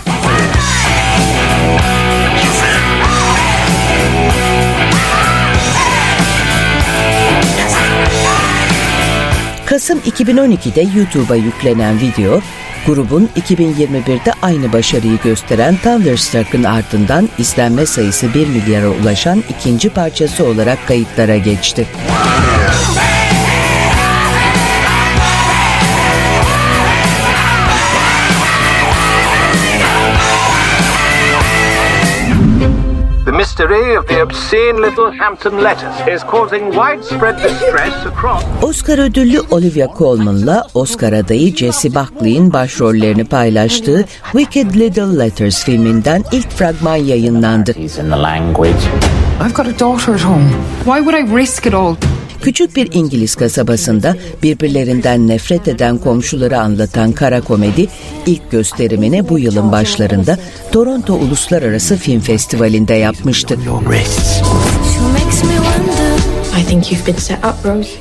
[9.67, 12.41] Kasım 2012'de YouTube'a yüklenen video,
[12.87, 20.87] grubun 2021'de aynı başarıyı gösteren Thunderstruck'ın ardından izlenme sayısı 1 milyara ulaşan ikinci parçası olarak
[20.87, 21.87] kayıtlara geçti.
[33.75, 38.45] Mystery of the obscene little Hampton letters is causing widespread distress across...
[38.63, 46.51] Oscar ödüllü Olivia Colman'la Oscar adayı Jesse Buckley'in başrollerini paylaştığı Wicked Little Letters filminden ilk
[46.51, 47.71] fragman yayınlandı.
[47.71, 50.51] I've got a daughter at home.
[50.85, 51.95] Why would I risk it all?
[52.45, 57.87] Küçük bir İngiliz kasabasında birbirlerinden nefret eden komşuları anlatan kara komedi
[58.27, 60.39] ilk gösterimini bu yılın başlarında
[60.73, 63.59] Toronto Uluslararası Film Festivali'nde yapmıştı.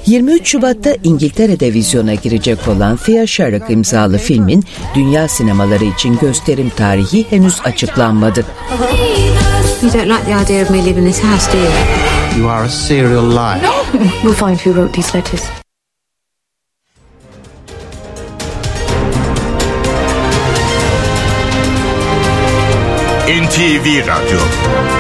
[0.06, 4.63] 23 Şubat'ta İngiltere'de vizyona girecek olan Thea Sharrock imzalı filmin
[4.95, 8.45] dünya sinemaları için gösterim tarihi henüz açıklanmadı.
[9.82, 12.12] You don't like the idea of me leaving this house, do you?
[12.36, 13.62] You are a serial liar.
[13.62, 14.19] No!
[14.24, 15.41] We'll find who wrote these letters.
[23.26, 24.92] NTV Radyo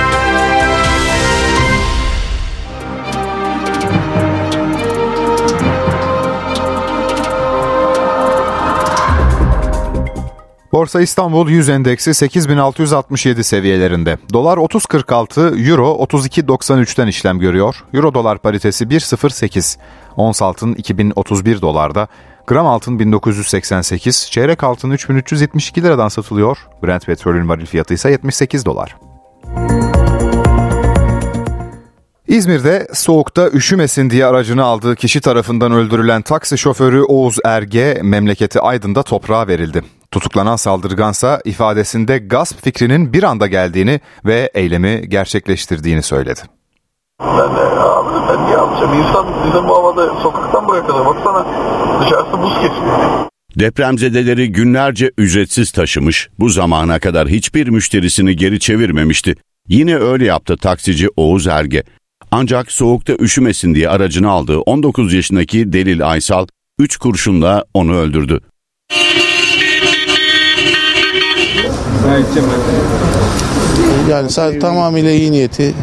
[10.73, 14.17] Borsa İstanbul 100 endeksi 8667 seviyelerinde.
[14.33, 17.75] Dolar 30.46, Euro 32.93'ten işlem görüyor.
[17.93, 19.77] Euro dolar paritesi 1.08.
[20.15, 22.07] Ons altın 2031 dolarda.
[22.47, 26.57] Gram altın 1988, çeyrek altın 3372 liradan satılıyor.
[26.83, 28.95] Brent petrolün varil fiyatı ise 78 dolar.
[32.27, 39.03] İzmir'de soğukta üşümesin diye aracını aldığı kişi tarafından öldürülen taksi şoförü Oğuz Erge memleketi Aydın'da
[39.03, 39.83] toprağa verildi.
[40.13, 46.39] Tutuklanan saldırgansa ifadesinde gasp fikrinin bir anda geldiğini ve eylemi gerçekleştirdiğini söyledi.
[47.21, 48.93] Ben de abi ben ne yapacağım?
[48.93, 51.45] İnsan bizim bu havada sokaktan kadar baksana
[52.01, 53.25] dışarısı buz kesmiyor.
[53.59, 59.35] Depremzedeleri günlerce ücretsiz taşımış, bu zamana kadar hiçbir müşterisini geri çevirmemişti.
[59.67, 61.83] Yine öyle yaptı taksici Oğuz Erge.
[62.31, 66.47] Ancak soğukta üşümesin diye aracını aldığı 19 yaşındaki Delil Aysal
[66.79, 68.41] 3 kurşunla onu öldürdü.
[74.09, 75.73] Yani sadece tamamıyla iyi niyeti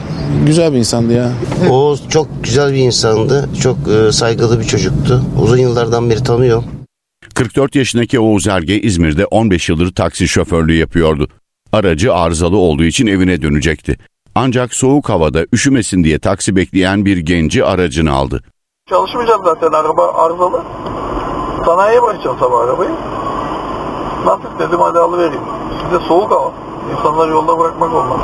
[0.46, 1.32] güzel bir insandı ya.
[1.70, 3.48] Oğuz çok güzel bir insandı.
[3.62, 5.22] Çok e, saygılı bir çocuktu.
[5.42, 6.62] Uzun yıllardan beri tanıyor.
[7.34, 11.28] 44 yaşındaki Oğuz Erge İzmir'de 15 yıldır taksi şoförlüğü yapıyordu.
[11.72, 13.96] Aracı arızalı olduğu için evine dönecekti.
[14.34, 18.42] Ancak soğuk havada üşümesin diye taksi bekleyen bir genci aracını aldı.
[18.88, 20.62] Çalışmayacağım zaten araba arızalı.
[21.66, 22.90] Sanayiye bırakacağım sabah arabayı.
[24.26, 25.42] Nasıl dedim hadi alıvereyim.
[25.84, 26.52] Size soğuk hava.
[26.92, 28.20] İnsanları yolda bırakmak olmaz.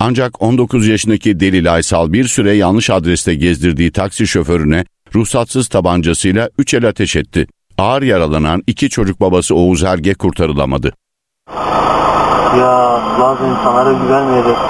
[0.00, 6.74] Ancak 19 yaşındaki Delil Aysal bir süre yanlış adreste gezdirdiği taksi şoförüne ruhsatsız tabancasıyla 3
[6.74, 7.46] el ateş etti.
[7.78, 10.92] Ağır yaralanan iki çocuk babası Oğuz Erge kurtarılamadı.
[12.58, 14.66] Ya bazı insanlara güvenmeyeceksin.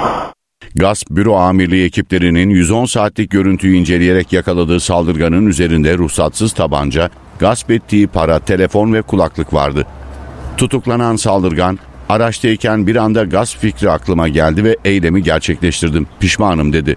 [0.75, 7.09] Gasp Büro Amirliği ekiplerinin 110 saatlik görüntüyü inceleyerek yakaladığı saldırganın üzerinde ruhsatsız tabanca,
[7.39, 9.85] gasp ettiği para, telefon ve kulaklık vardı.
[10.61, 16.07] Tutuklanan saldırgan, araçtayken bir anda gasp fikri aklıma geldi ve eylemi gerçekleştirdim.
[16.19, 16.95] Pişmanım dedi.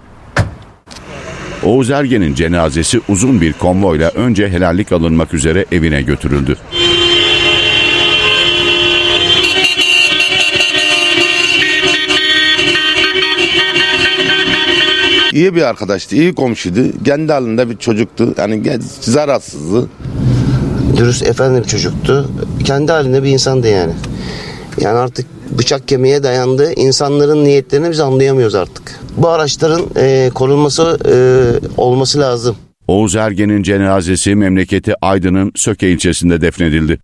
[1.63, 6.57] Oğuz Ergen'in cenazesi uzun bir konvoyla önce helallik alınmak üzere evine götürüldü.
[15.33, 17.03] İyi bir arkadaştı, iyi komşuydu.
[17.05, 18.35] Kendi halinde bir çocuktu.
[18.37, 19.89] Yani zararsızdı.
[20.97, 22.31] Dürüst efendi bir çocuktu.
[22.63, 23.93] Kendi halinde bir insandı yani.
[24.81, 25.25] Yani artık
[25.57, 26.73] bıçak kemiğe dayandı.
[26.73, 28.99] İnsanların niyetlerini biz anlayamıyoruz artık.
[29.17, 31.15] Bu araçların e, korunması e,
[31.77, 32.55] olması lazım.
[32.87, 36.99] Oğuz Ergen'in cenazesi memleketi Aydın'ın Söke ilçesinde defnedildi.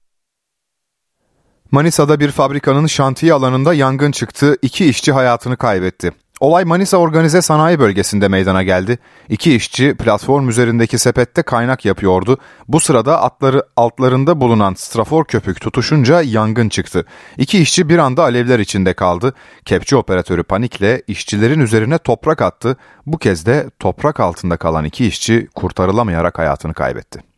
[1.72, 4.56] Manisa'da bir fabrikanın şantiye alanında yangın çıktı.
[4.62, 6.12] İki işçi hayatını kaybetti.
[6.42, 9.00] Olay Manisa Organize Sanayi Bölgesi'nde meydana geldi.
[9.30, 12.38] İki işçi platform üzerindeki sepette kaynak yapıyordu.
[12.68, 17.06] Bu sırada atları altlarında bulunan strafor köpük tutuşunca yangın çıktı.
[17.38, 19.34] İki işçi bir anda alevler içinde kaldı.
[19.66, 22.78] Kepçe operatörü panikle işçilerin üzerine toprak attı.
[23.06, 27.31] Bu kez de toprak altında kalan iki işçi kurtarılamayarak hayatını kaybetti.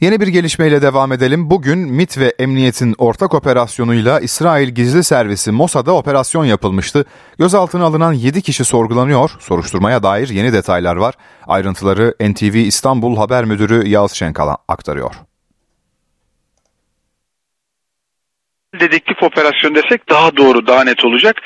[0.00, 1.50] Yeni bir gelişmeyle devam edelim.
[1.50, 7.04] Bugün MIT ve Emniyet'in ortak operasyonuyla İsrail Gizli Servisi Mossad'a operasyon yapılmıştı.
[7.38, 9.30] Gözaltına alınan 7 kişi sorgulanıyor.
[9.40, 11.14] Soruşturmaya dair yeni detaylar var.
[11.46, 15.14] Ayrıntıları NTV İstanbul Haber Müdürü Yağız Şenkal aktarıyor.
[18.80, 21.36] Dedektif operasyon desek daha doğru, daha net olacak.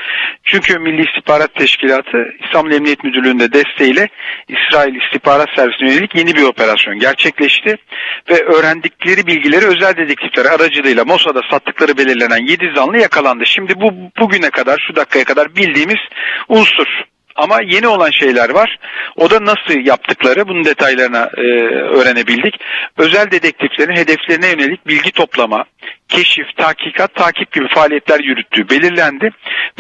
[0.44, 4.08] Çünkü Milli İstihbarat Teşkilatı İstanbul Emniyet Müdürlüğü'nde desteğiyle
[4.48, 7.76] İsrail İstihbarat Servisi'ne yönelik yeni bir operasyon gerçekleşti.
[8.30, 13.46] Ve öğrendikleri bilgileri özel dedektifler aracılığıyla Mossad'a sattıkları belirlenen 7 zanlı yakalandı.
[13.46, 16.00] Şimdi bu bugüne kadar, şu dakikaya kadar bildiğimiz
[16.48, 16.86] unsur.
[17.36, 18.78] Ama yeni olan şeyler var.
[19.16, 21.42] O da nasıl yaptıkları bunun detaylarına e,
[21.98, 22.54] öğrenebildik.
[22.98, 25.64] Özel dedektiflerin hedeflerine yönelik bilgi toplama,
[26.10, 29.30] keşif, takikat, takip gibi faaliyetler yürüttüğü belirlendi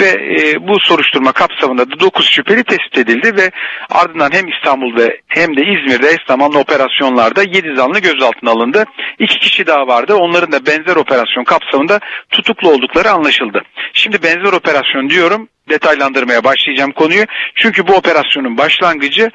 [0.00, 3.50] ve e, bu soruşturma kapsamında da 9 şüpheli tespit edildi ve
[3.90, 8.84] ardından hem İstanbul'da hem de İzmir'de eş zamanlı operasyonlarda 7 zanlı gözaltına alındı.
[9.18, 10.14] 2 kişi daha vardı.
[10.14, 13.62] Onların da benzer operasyon kapsamında tutuklu oldukları anlaşıldı.
[13.92, 17.24] Şimdi benzer operasyon diyorum detaylandırmaya başlayacağım konuyu.
[17.54, 19.30] Çünkü bu operasyonun başlangıcı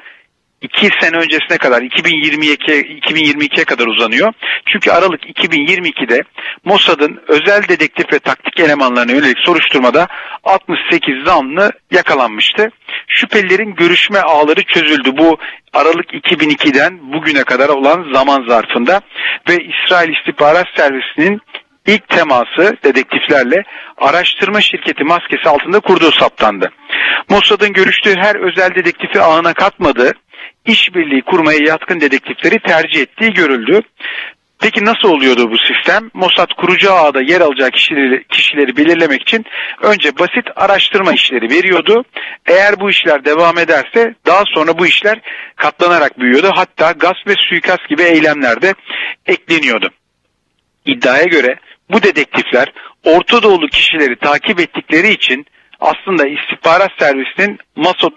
[0.62, 4.32] 2 sene öncesine kadar 2022 2022'ye kadar uzanıyor.
[4.72, 6.22] Çünkü Aralık 2022'de
[6.64, 10.06] Mossad'ın özel dedektif ve taktik elemanlarına yönelik soruşturmada
[10.44, 12.70] 68 zanlı yakalanmıştı.
[13.08, 15.10] Şüphelilerin görüşme ağları çözüldü.
[15.18, 15.38] Bu
[15.72, 19.00] Aralık 2002'den bugüne kadar olan zaman zarfında
[19.48, 21.40] ve İsrail İstihbarat Servisi'nin
[21.86, 23.62] ilk teması dedektiflerle
[23.98, 26.70] araştırma şirketi maskesi altında kurduğu saptandı.
[27.28, 30.12] Mossad'ın görüştüğü her özel dedektifi ağına katmadı,
[30.66, 33.82] işbirliği kurmaya yatkın dedektifleri tercih ettiği görüldü.
[34.60, 36.10] Peki nasıl oluyordu bu sistem?
[36.14, 39.44] Mossad kurucu ağda yer alacak kişileri, kişileri belirlemek için
[39.82, 42.04] önce basit araştırma işleri veriyordu.
[42.46, 45.20] Eğer bu işler devam ederse daha sonra bu işler
[45.56, 46.50] katlanarak büyüyordu.
[46.54, 48.74] Hatta gasp ve suikast gibi eylemler de
[49.26, 49.90] ekleniyordu.
[50.86, 51.56] İddiaya göre
[51.90, 52.72] bu dedektifler
[53.04, 55.46] Orta Doğulu kişileri takip ettikleri için
[55.80, 57.58] aslında istihbarat servisinin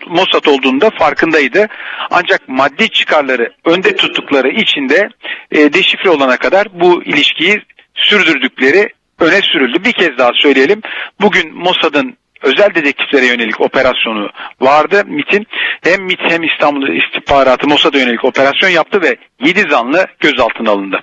[0.08, 1.68] Mossad, olduğunda farkındaydı.
[2.12, 5.10] Ancak maddi çıkarları önde tuttukları için de
[5.52, 7.62] e, deşifre olana kadar bu ilişkiyi
[7.96, 9.84] sürdürdükleri öne sürüldü.
[9.84, 10.82] Bir kez daha söyleyelim.
[11.22, 14.30] Bugün Mossad'ın özel dedektiflere yönelik operasyonu
[14.62, 15.48] vardı MIT'in.
[15.82, 21.00] Hem MIT hem İstanbul istihbaratı Mossad'a yönelik operasyon yaptı ve 7 zanlı gözaltına alındı.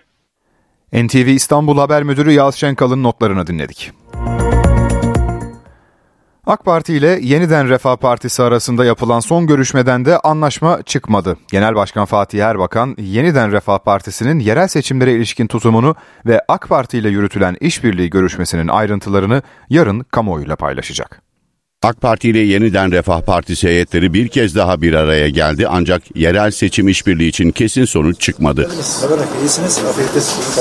[0.92, 3.90] NTV İstanbul Haber Müdürü Yağız Şenkal'ın notlarını dinledik.
[6.46, 11.36] AK Parti ile Yeniden Refah Partisi arasında yapılan son görüşmeden de anlaşma çıkmadı.
[11.50, 15.94] Genel Başkan Fatih Erbakan, Yeniden Refah Partisi'nin yerel seçimlere ilişkin tutumunu
[16.26, 21.25] ve AK Parti ile yürütülen işbirliği görüşmesinin ayrıntılarını yarın kamuoyuyla paylaşacak.
[21.86, 26.50] AK Parti ile yeniden Refah Partisi heyetleri bir kez daha bir araya geldi ancak yerel
[26.50, 28.70] seçim işbirliği için kesin sonuç çıkmadı.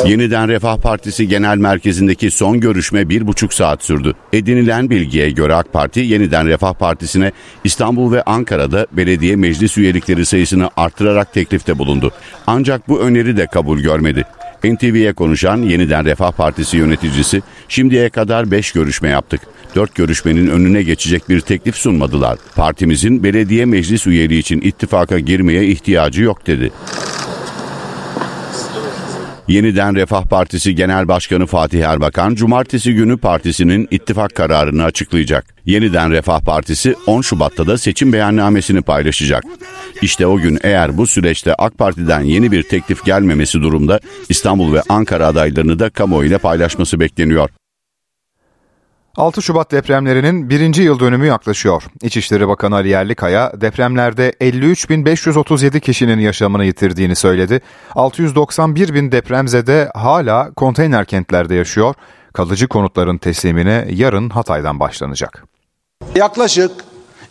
[0.06, 4.14] Yeniden Refah Partisi Genel Merkezi'ndeki son görüşme bir buçuk saat sürdü.
[4.34, 7.32] Edinilen bilgiye göre AK Parti Yeniden Refah Partisi'ne
[7.64, 12.12] İstanbul ve Ankara'da belediye meclis üyelikleri sayısını artırarak teklifte bulundu.
[12.48, 14.26] Ancak bu öneri de kabul görmedi.
[14.64, 19.42] NTV'ye konuşan Yeniden Refah Partisi yöneticisi şimdiye kadar 5 görüşme yaptık.
[19.76, 22.38] 4 görüşmenin önüne geçecek bir teklif sunmadılar.
[22.56, 26.72] Partimizin belediye meclis üyeliği için ittifaka girmeye ihtiyacı yok dedi.
[29.48, 35.46] Yeniden Refah Partisi Genel Başkanı Fatih Erbakan, cumartesi günü partisinin ittifak kararını açıklayacak.
[35.66, 39.44] Yeniden Refah Partisi 10 Şubat'ta da seçim beyannamesini paylaşacak.
[40.02, 44.82] İşte o gün eğer bu süreçte AK Parti'den yeni bir teklif gelmemesi durumda İstanbul ve
[44.90, 47.50] Ankara adaylarını da kamuoyuyla paylaşması bekleniyor.
[49.18, 51.84] 6 Şubat depremlerinin birinci yıl dönümü yaklaşıyor.
[52.04, 57.62] İçişleri Bakanı Ali Yerlikaya depremlerde 53.537 kişinin yaşamını yitirdiğini söyledi.
[57.96, 61.96] 691 bin depremzede hala konteyner kentlerde yaşıyor.
[62.34, 65.44] Kalıcı konutların teslimine yarın Hatay'dan başlanacak.
[66.16, 66.72] Yaklaşık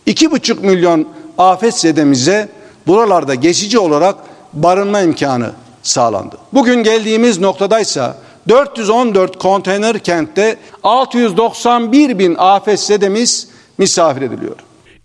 [0.07, 1.07] 2,5 milyon
[1.37, 2.49] afetzedemize
[2.87, 4.15] buralarda geçici olarak
[4.53, 5.51] barınma imkanı
[5.83, 6.37] sağlandı.
[6.53, 8.17] Bugün geldiğimiz noktadaysa
[8.49, 14.55] 414 konteyner kentte 691 bin afetzedemiz misafir ediliyor.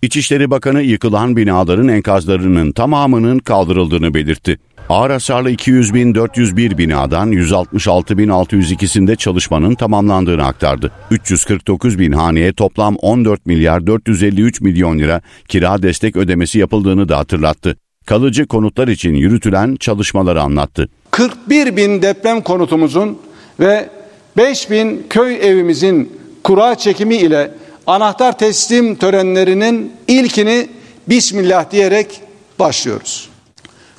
[0.01, 4.59] İçişleri Bakanı yıkılan binaların enkazlarının tamamının kaldırıldığını belirtti.
[4.89, 10.91] Ağır hasarlı 200 bin 401 binadan 166 bin 602'sinde çalışmanın tamamlandığını aktardı.
[11.11, 17.77] 349 bin haneye toplam 14 milyar 453 milyon lira kira destek ödemesi yapıldığını da hatırlattı.
[18.05, 20.89] Kalıcı konutlar için yürütülen çalışmaları anlattı.
[21.11, 23.17] 41 bin deprem konutumuzun
[23.59, 23.89] ve
[24.37, 27.51] 5 bin köy evimizin kura çekimi ile
[27.87, 30.69] anahtar teslim törenlerinin ilkini
[31.09, 32.21] Bismillah diyerek
[32.59, 33.29] başlıyoruz.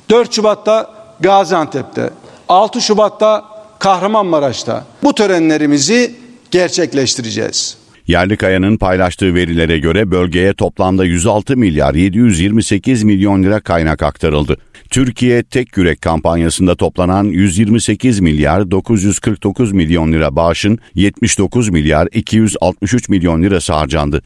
[0.09, 2.09] 4 Şubat'ta Gaziantep'te,
[2.49, 3.45] 6 Şubat'ta
[3.79, 6.15] Kahramanmaraş'ta bu törenlerimizi
[6.51, 7.77] gerçekleştireceğiz.
[8.07, 14.57] Yerlikaya'nın paylaştığı verilere göre bölgeye toplamda 106 milyar 728 milyon lira kaynak aktarıldı.
[14.89, 23.43] Türkiye Tek Yürek kampanyasında toplanan 128 milyar 949 milyon lira bağışın 79 milyar 263 milyon
[23.43, 24.21] lirası harcandı.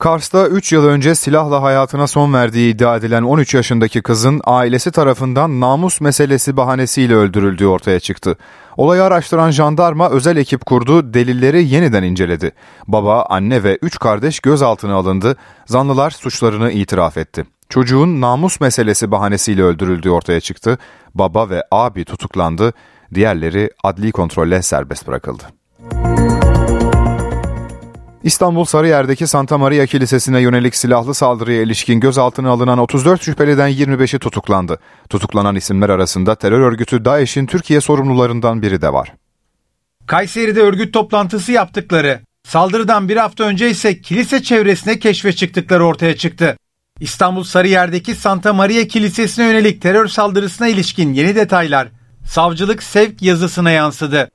[0.00, 5.60] Kars'ta 3 yıl önce silahla hayatına son verdiği iddia edilen 13 yaşındaki kızın ailesi tarafından
[5.60, 8.36] namus meselesi bahanesiyle öldürüldüğü ortaya çıktı.
[8.76, 12.52] Olayı araştıran jandarma özel ekip kurdu, delilleri yeniden inceledi.
[12.86, 17.44] Baba, anne ve 3 kardeş gözaltına alındı, zanlılar suçlarını itiraf etti.
[17.68, 20.78] Çocuğun namus meselesi bahanesiyle öldürüldüğü ortaya çıktı.
[21.14, 22.72] Baba ve abi tutuklandı,
[23.14, 25.59] diğerleri adli kontrolle serbest bırakıldı.
[28.24, 34.78] İstanbul Sarıyer'deki Santa Maria Kilisesi'ne yönelik silahlı saldırıya ilişkin gözaltına alınan 34 şüpheliden 25'i tutuklandı.
[35.08, 39.12] Tutuklanan isimler arasında terör örgütü DAEŞ'in Türkiye sorumlularından biri de var.
[40.06, 46.56] Kayseri'de örgüt toplantısı yaptıkları, saldırıdan bir hafta önce ise kilise çevresine keşfe çıktıkları ortaya çıktı.
[47.00, 51.88] İstanbul Sarıyer'deki Santa Maria Kilisesi'ne yönelik terör saldırısına ilişkin yeni detaylar
[52.26, 54.30] savcılık sevk yazısına yansıdı.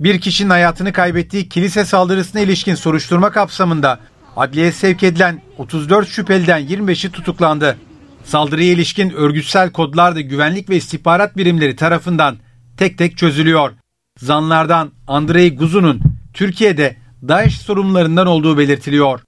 [0.00, 4.00] Bir kişinin hayatını kaybettiği kilise saldırısına ilişkin soruşturma kapsamında
[4.36, 7.76] adliye sevk edilen 34 şüpheliden 25'i tutuklandı.
[8.24, 12.36] Saldırıya ilişkin örgütsel kodlar da güvenlik ve istihbarat birimleri tarafından
[12.76, 13.72] tek tek çözülüyor.
[14.18, 16.00] Zanlardan Andrei Guzu'nun
[16.34, 16.96] Türkiye'de
[17.28, 19.20] DAEŞ sorumlularından olduğu belirtiliyor.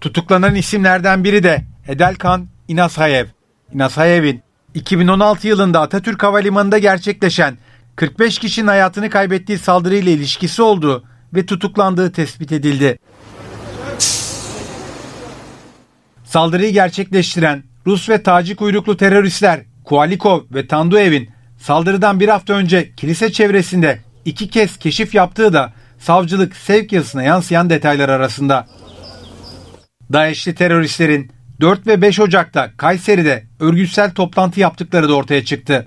[0.00, 3.26] Tutuklanan isimlerden biri de Edelkan İnasayev.
[3.74, 4.42] İnasayev'in
[4.74, 7.58] 2016 yılında Atatürk Havalimanı'nda gerçekleşen
[7.96, 12.98] 45 kişinin hayatını kaybettiği saldırıyla ilişkisi olduğu ve tutuklandığı tespit edildi.
[16.24, 23.32] Saldırıyı gerçekleştiren Rus ve Tacik uyruklu teröristler Kualikov ve Tanduev'in saldırıdan bir hafta önce kilise
[23.32, 28.66] çevresinde iki kez keşif yaptığı da savcılık sevk yazısına yansıyan detaylar arasında.
[30.12, 31.30] DAEŞ'li teröristlerin
[31.60, 35.86] 4 ve 5 Ocak'ta Kayseri'de örgütsel toplantı yaptıkları da ortaya çıktı.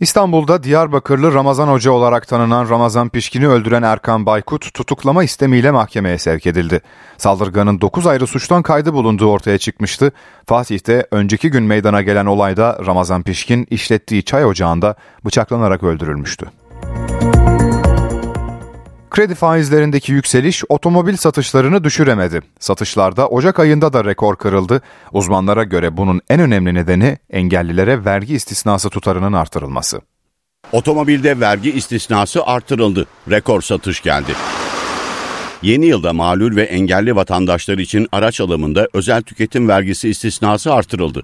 [0.00, 6.46] İstanbul'da Diyarbakırlı Ramazan Hoca olarak tanınan Ramazan Pişkin'i öldüren Erkan Baykut tutuklama istemiyle mahkemeye sevk
[6.46, 6.80] edildi.
[7.16, 10.12] Saldırganın 9 ayrı suçtan kaydı bulunduğu ortaya çıkmıştı.
[10.46, 14.94] Fatih'te önceki gün meydana gelen olayda Ramazan Pişkin işlettiği çay ocağında
[15.24, 16.46] bıçaklanarak öldürülmüştü.
[19.16, 22.40] Kredi faizlerindeki yükseliş otomobil satışlarını düşüremedi.
[22.58, 24.82] Satışlarda Ocak ayında da rekor kırıldı.
[25.12, 30.00] Uzmanlara göre bunun en önemli nedeni engellilere vergi istisnası tutarının artırılması.
[30.72, 33.06] Otomobilde vergi istisnası artırıldı.
[33.30, 34.32] Rekor satış geldi.
[35.62, 41.22] Yeni yılda malul ve engelli vatandaşlar için araç alımında özel tüketim vergisi istisnası artırıldı.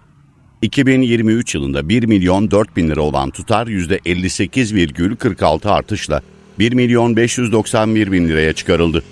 [0.62, 6.22] 2023 yılında 1 milyon 4 bin lira olan tutar %58,46 artışla
[6.62, 9.02] 1 milyon 591 bin liraya çıkarıldı.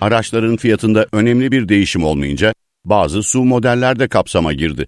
[0.00, 2.52] Araçların fiyatında önemli bir değişim olmayınca
[2.84, 4.86] bazı su modeller de kapsama girdi.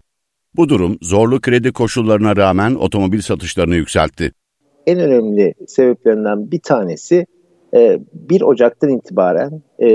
[0.56, 4.32] Bu durum zorlu kredi koşullarına rağmen otomobil satışlarını yükseltti.
[4.86, 7.26] En önemli sebeplerinden bir tanesi
[7.72, 9.88] 1 e, Ocak'tan itibaren e,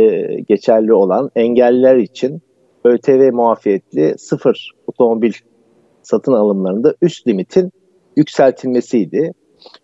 [0.47, 2.41] geçerli olan engelliler için
[2.85, 5.33] ÖTV muafiyetli sıfır otomobil
[6.03, 7.71] satın alımlarında üst limitin
[8.17, 9.31] yükseltilmesiydi.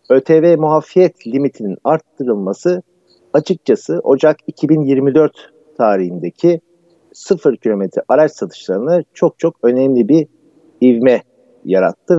[0.10, 2.82] ÖTV muafiyet limitinin arttırılması
[3.34, 5.32] açıkçası Ocak 2024
[5.78, 6.62] tarihindeki
[7.14, 10.28] sıfır kilometre araç satışlarına çok çok önemli bir
[10.82, 11.24] ivme
[11.66, 12.18] yarattı.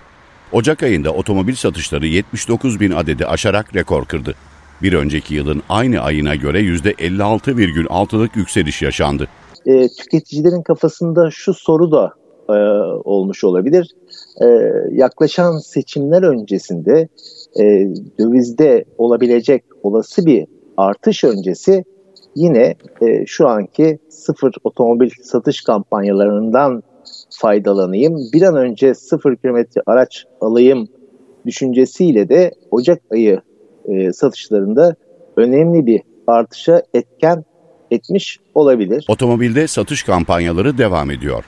[0.52, 4.34] Ocak ayında otomobil satışları 79 bin adedi aşarak rekor kırdı.
[4.82, 9.28] Bir önceki yılın aynı ayına göre %56,6'lık yükseliş yaşandı.
[9.66, 12.12] E, tüketicilerin kafasında şu soru da
[12.48, 12.52] e,
[13.04, 13.94] olmuş olabilir.
[14.42, 14.46] E,
[14.90, 17.08] yaklaşan seçimler öncesinde
[17.60, 17.64] e,
[18.18, 21.84] dövizde olabilecek olası bir artış öncesi
[22.34, 26.82] yine e, şu anki sıfır otomobil satış kampanyalarından
[27.30, 28.16] faydalanayım.
[28.32, 30.88] Bir an önce sıfır kilometre araç alayım
[31.46, 33.40] düşüncesiyle de Ocak ayı
[33.84, 34.94] e, satışlarında
[35.36, 37.44] önemli bir artışa etken
[37.90, 39.04] etmiş olabilir.
[39.08, 41.44] Otomobilde satış kampanyaları devam ediyor.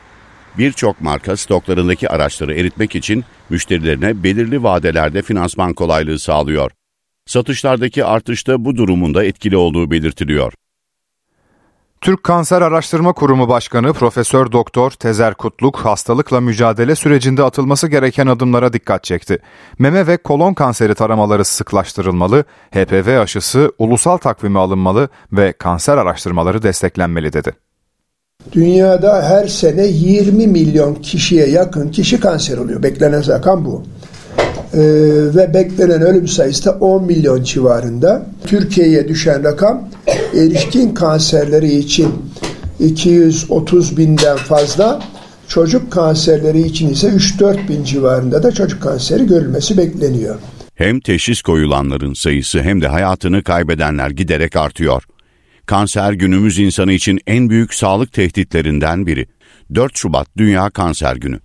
[0.59, 6.71] Birçok marka stoklarındaki araçları eritmek için müşterilerine belirli vadelerde finansman kolaylığı sağlıyor.
[7.27, 10.53] Satışlardaki artışta bu durumun da etkili olduğu belirtiliyor.
[12.01, 18.73] Türk Kanser Araştırma Kurumu Başkanı Profesör Doktor Tezer Kutluk hastalıkla mücadele sürecinde atılması gereken adımlara
[18.73, 19.39] dikkat çekti.
[19.79, 27.33] Meme ve kolon kanseri taramaları sıklaştırılmalı, HPV aşısı ulusal takvime alınmalı ve kanser araştırmaları desteklenmeli
[27.33, 27.64] dedi.
[28.53, 32.83] Dünyada her sene 20 milyon kişiye yakın kişi kanser oluyor.
[32.83, 33.83] Beklenen rakam bu.
[34.75, 34.81] Ee,
[35.35, 38.27] ve beklenen ölüm sayısı da 10 milyon civarında.
[38.47, 39.89] Türkiye'ye düşen rakam
[40.35, 42.09] erişkin kanserleri için
[42.81, 45.03] 230 binden fazla,
[45.49, 50.37] çocuk kanserleri için ise 3-4 bin civarında da çocuk kanseri görülmesi bekleniyor.
[50.75, 55.03] Hem teşhis koyulanların sayısı hem de hayatını kaybedenler giderek artıyor.
[55.67, 59.27] Kanser günümüz insanı için en büyük sağlık tehditlerinden biri.
[59.75, 61.41] 4 Şubat Dünya Kanser Günü.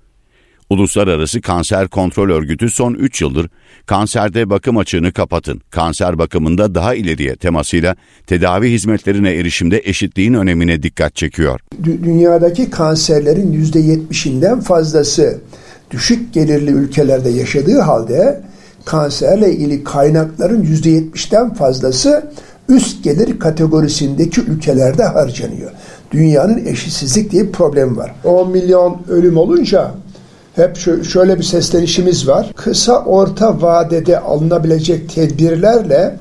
[0.69, 3.49] Uluslararası Kanser Kontrol Örgütü son 3 yıldır
[3.85, 7.95] kanserde bakım açığını kapatın, kanser bakımında daha ileriye temasıyla
[8.27, 11.59] tedavi hizmetlerine erişimde eşitliğin önemine dikkat çekiyor.
[11.83, 15.41] Dünyadaki kanserlerin %70'inden fazlası
[15.91, 18.41] düşük gelirli ülkelerde yaşadığı halde
[18.85, 22.31] kanserle ilgili kaynakların %70'den fazlası
[22.69, 25.71] üst gelir kategorisindeki ülkelerde harcanıyor.
[26.11, 28.15] Dünyanın eşitsizlik diye bir problemi var.
[28.23, 29.91] 10 milyon ölüm olunca
[30.55, 32.51] hep şöyle bir seslenişimiz var.
[32.55, 36.17] Kısa orta vadede alınabilecek tedbirlerle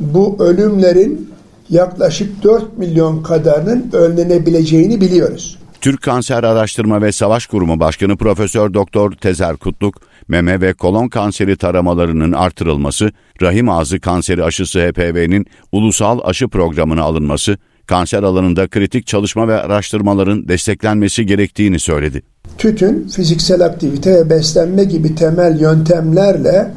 [0.00, 1.30] bu ölümlerin
[1.70, 5.58] yaklaşık 4 milyon kadarının önlenebileceğini biliyoruz.
[5.80, 9.94] Türk Kanser Araştırma ve Savaş Kurumu Başkanı Profesör Doktor Tezer Kutluk,
[10.28, 13.10] meme ve kolon kanseri taramalarının artırılması,
[13.42, 20.48] rahim ağzı kanseri aşısı HPV'nin ulusal aşı programına alınması, kanser alanında kritik çalışma ve araştırmaların
[20.48, 22.22] desteklenmesi gerektiğini söyledi.
[22.58, 26.72] Tütün, fiziksel aktivite ve beslenme gibi temel yöntemlerle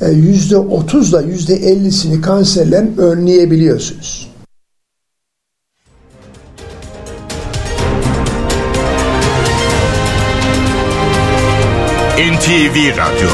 [0.00, 4.35] %30 ile %50'sini kanserlerin önleyebiliyorsunuz.
[12.16, 13.28] NTV Radyo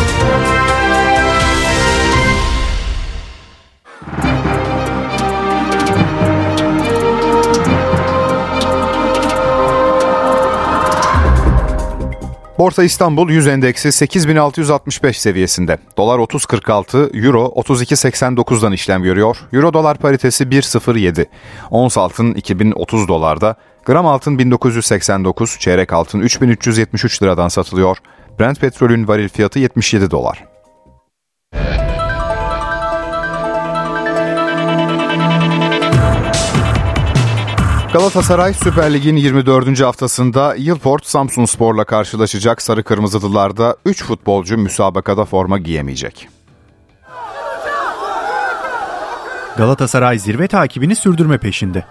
[12.58, 15.78] Borsa İstanbul 100 endeksi 8665 seviyesinde.
[15.96, 19.36] Dolar 30.46, Euro 32.89'dan işlem görüyor.
[19.52, 21.26] Euro dolar paritesi 1.07.
[21.70, 23.56] Ons altın 2030 dolarda.
[23.84, 27.96] Gram altın 1989, çeyrek altın 3373 liradan satılıyor.
[28.40, 30.44] Brent petrolün varil fiyatı 77 dolar.
[37.92, 39.80] Galatasaray Süper Lig'in 24.
[39.80, 46.28] haftasında Yılport Samsun Spor'la karşılaşacak Sarı Kırmızılılarda 3 futbolcu müsabakada forma giyemeyecek.
[49.56, 51.84] Galatasaray zirve takibini sürdürme peşinde.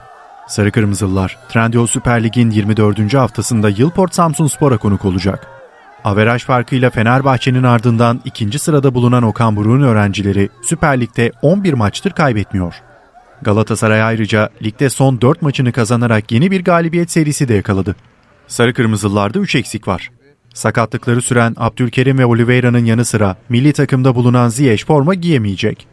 [0.48, 3.14] Sarı Kırmızılılar, Trendyol Süper Lig'in 24.
[3.14, 5.61] haftasında Yılport Samsun Spor'a konuk olacak.
[6.04, 12.76] Averaj farkıyla Fenerbahçe'nin ardından ikinci sırada bulunan Okan Buruk'un öğrencileri Süper Lig'de 11 maçtır kaybetmiyor.
[13.42, 17.96] Galatasaray ayrıca ligde son 4 maçını kazanarak yeni bir galibiyet serisi de yakaladı.
[18.48, 20.12] Sarı Kırmızılılarda 3 eksik var.
[20.54, 25.88] Sakatlıkları süren Abdülkerim ve Oliveira'nın yanı sıra milli takımda bulunan Ziyech forma giyemeyecek.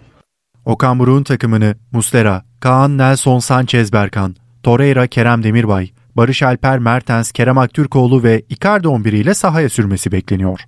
[0.65, 7.59] Okan Buruk'un takımını Muslera, Kaan Nelson Sanchez Berkan, Torreira Kerem Demirbay, Barış Alper Mertens Kerem
[7.59, 10.61] Aktürkoğlu ve Icardi 11 ile sahaya sürmesi bekleniyor.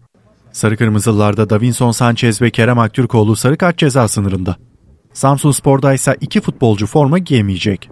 [0.53, 4.57] Sarı Kırmızılılarda Davinson Sanchez ve Kerem Aktürkoğlu sarı kart ceza sınırında.
[5.13, 7.91] Samsun Spor'da ise iki futbolcu forma giyemeyecek.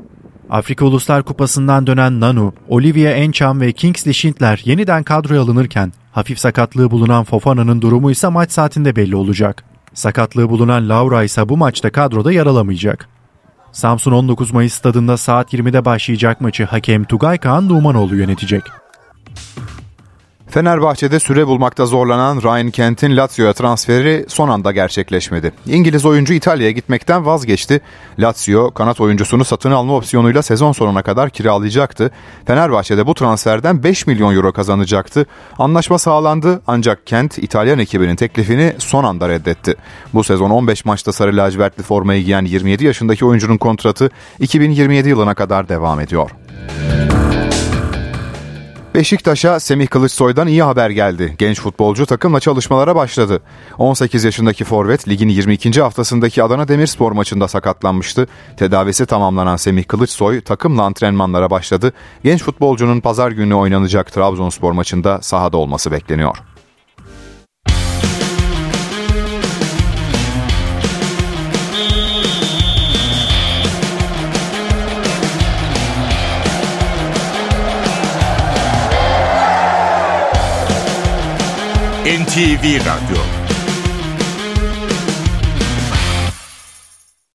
[0.50, 6.90] Afrika Uluslar Kupası'ndan dönen Nanu, Olivia Encham ve Kingsley Schindler yeniden kadroya alınırken hafif sakatlığı
[6.90, 9.64] bulunan Fofana'nın durumu ise maç saatinde belli olacak.
[9.94, 13.17] Sakatlığı bulunan Laura ise bu maçta kadroda yer alamayacak.
[13.78, 18.62] Samsun 19 Mayıs stadında saat 20'de başlayacak maçı hakem Tugay Kaan Numanoğlu yönetecek.
[20.50, 25.52] Fenerbahçe'de süre bulmakta zorlanan Ryan Kent'in Lazio'ya transferi son anda gerçekleşmedi.
[25.66, 27.80] İngiliz oyuncu İtalya'ya gitmekten vazgeçti.
[28.18, 32.10] Lazio kanat oyuncusunu satın alma opsiyonuyla sezon sonuna kadar kiralayacaktı.
[32.46, 35.26] Fenerbahçe'de bu transferden 5 milyon euro kazanacaktı.
[35.58, 39.74] Anlaşma sağlandı ancak Kent İtalyan ekibinin teklifini son anda reddetti.
[40.14, 45.68] Bu sezon 15 maçta sarı lacivertli formayı giyen 27 yaşındaki oyuncunun kontratı 2027 yılına kadar
[45.68, 46.30] devam ediyor.
[48.98, 51.34] Beşiktaş'a Semih Kılıçsoy'dan iyi haber geldi.
[51.38, 53.42] Genç futbolcu takımla çalışmalara başladı.
[53.78, 55.80] 18 yaşındaki forvet ligin 22.
[55.80, 58.26] haftasındaki Adana Demirspor maçında sakatlanmıştı.
[58.56, 61.92] Tedavisi tamamlanan Semih Kılıçsoy takımla antrenmanlara başladı.
[62.24, 66.38] Genç futbolcunun pazar günü oynanacak Trabzonspor maçında sahada olması bekleniyor.
[82.38, 83.37] NTV Radyo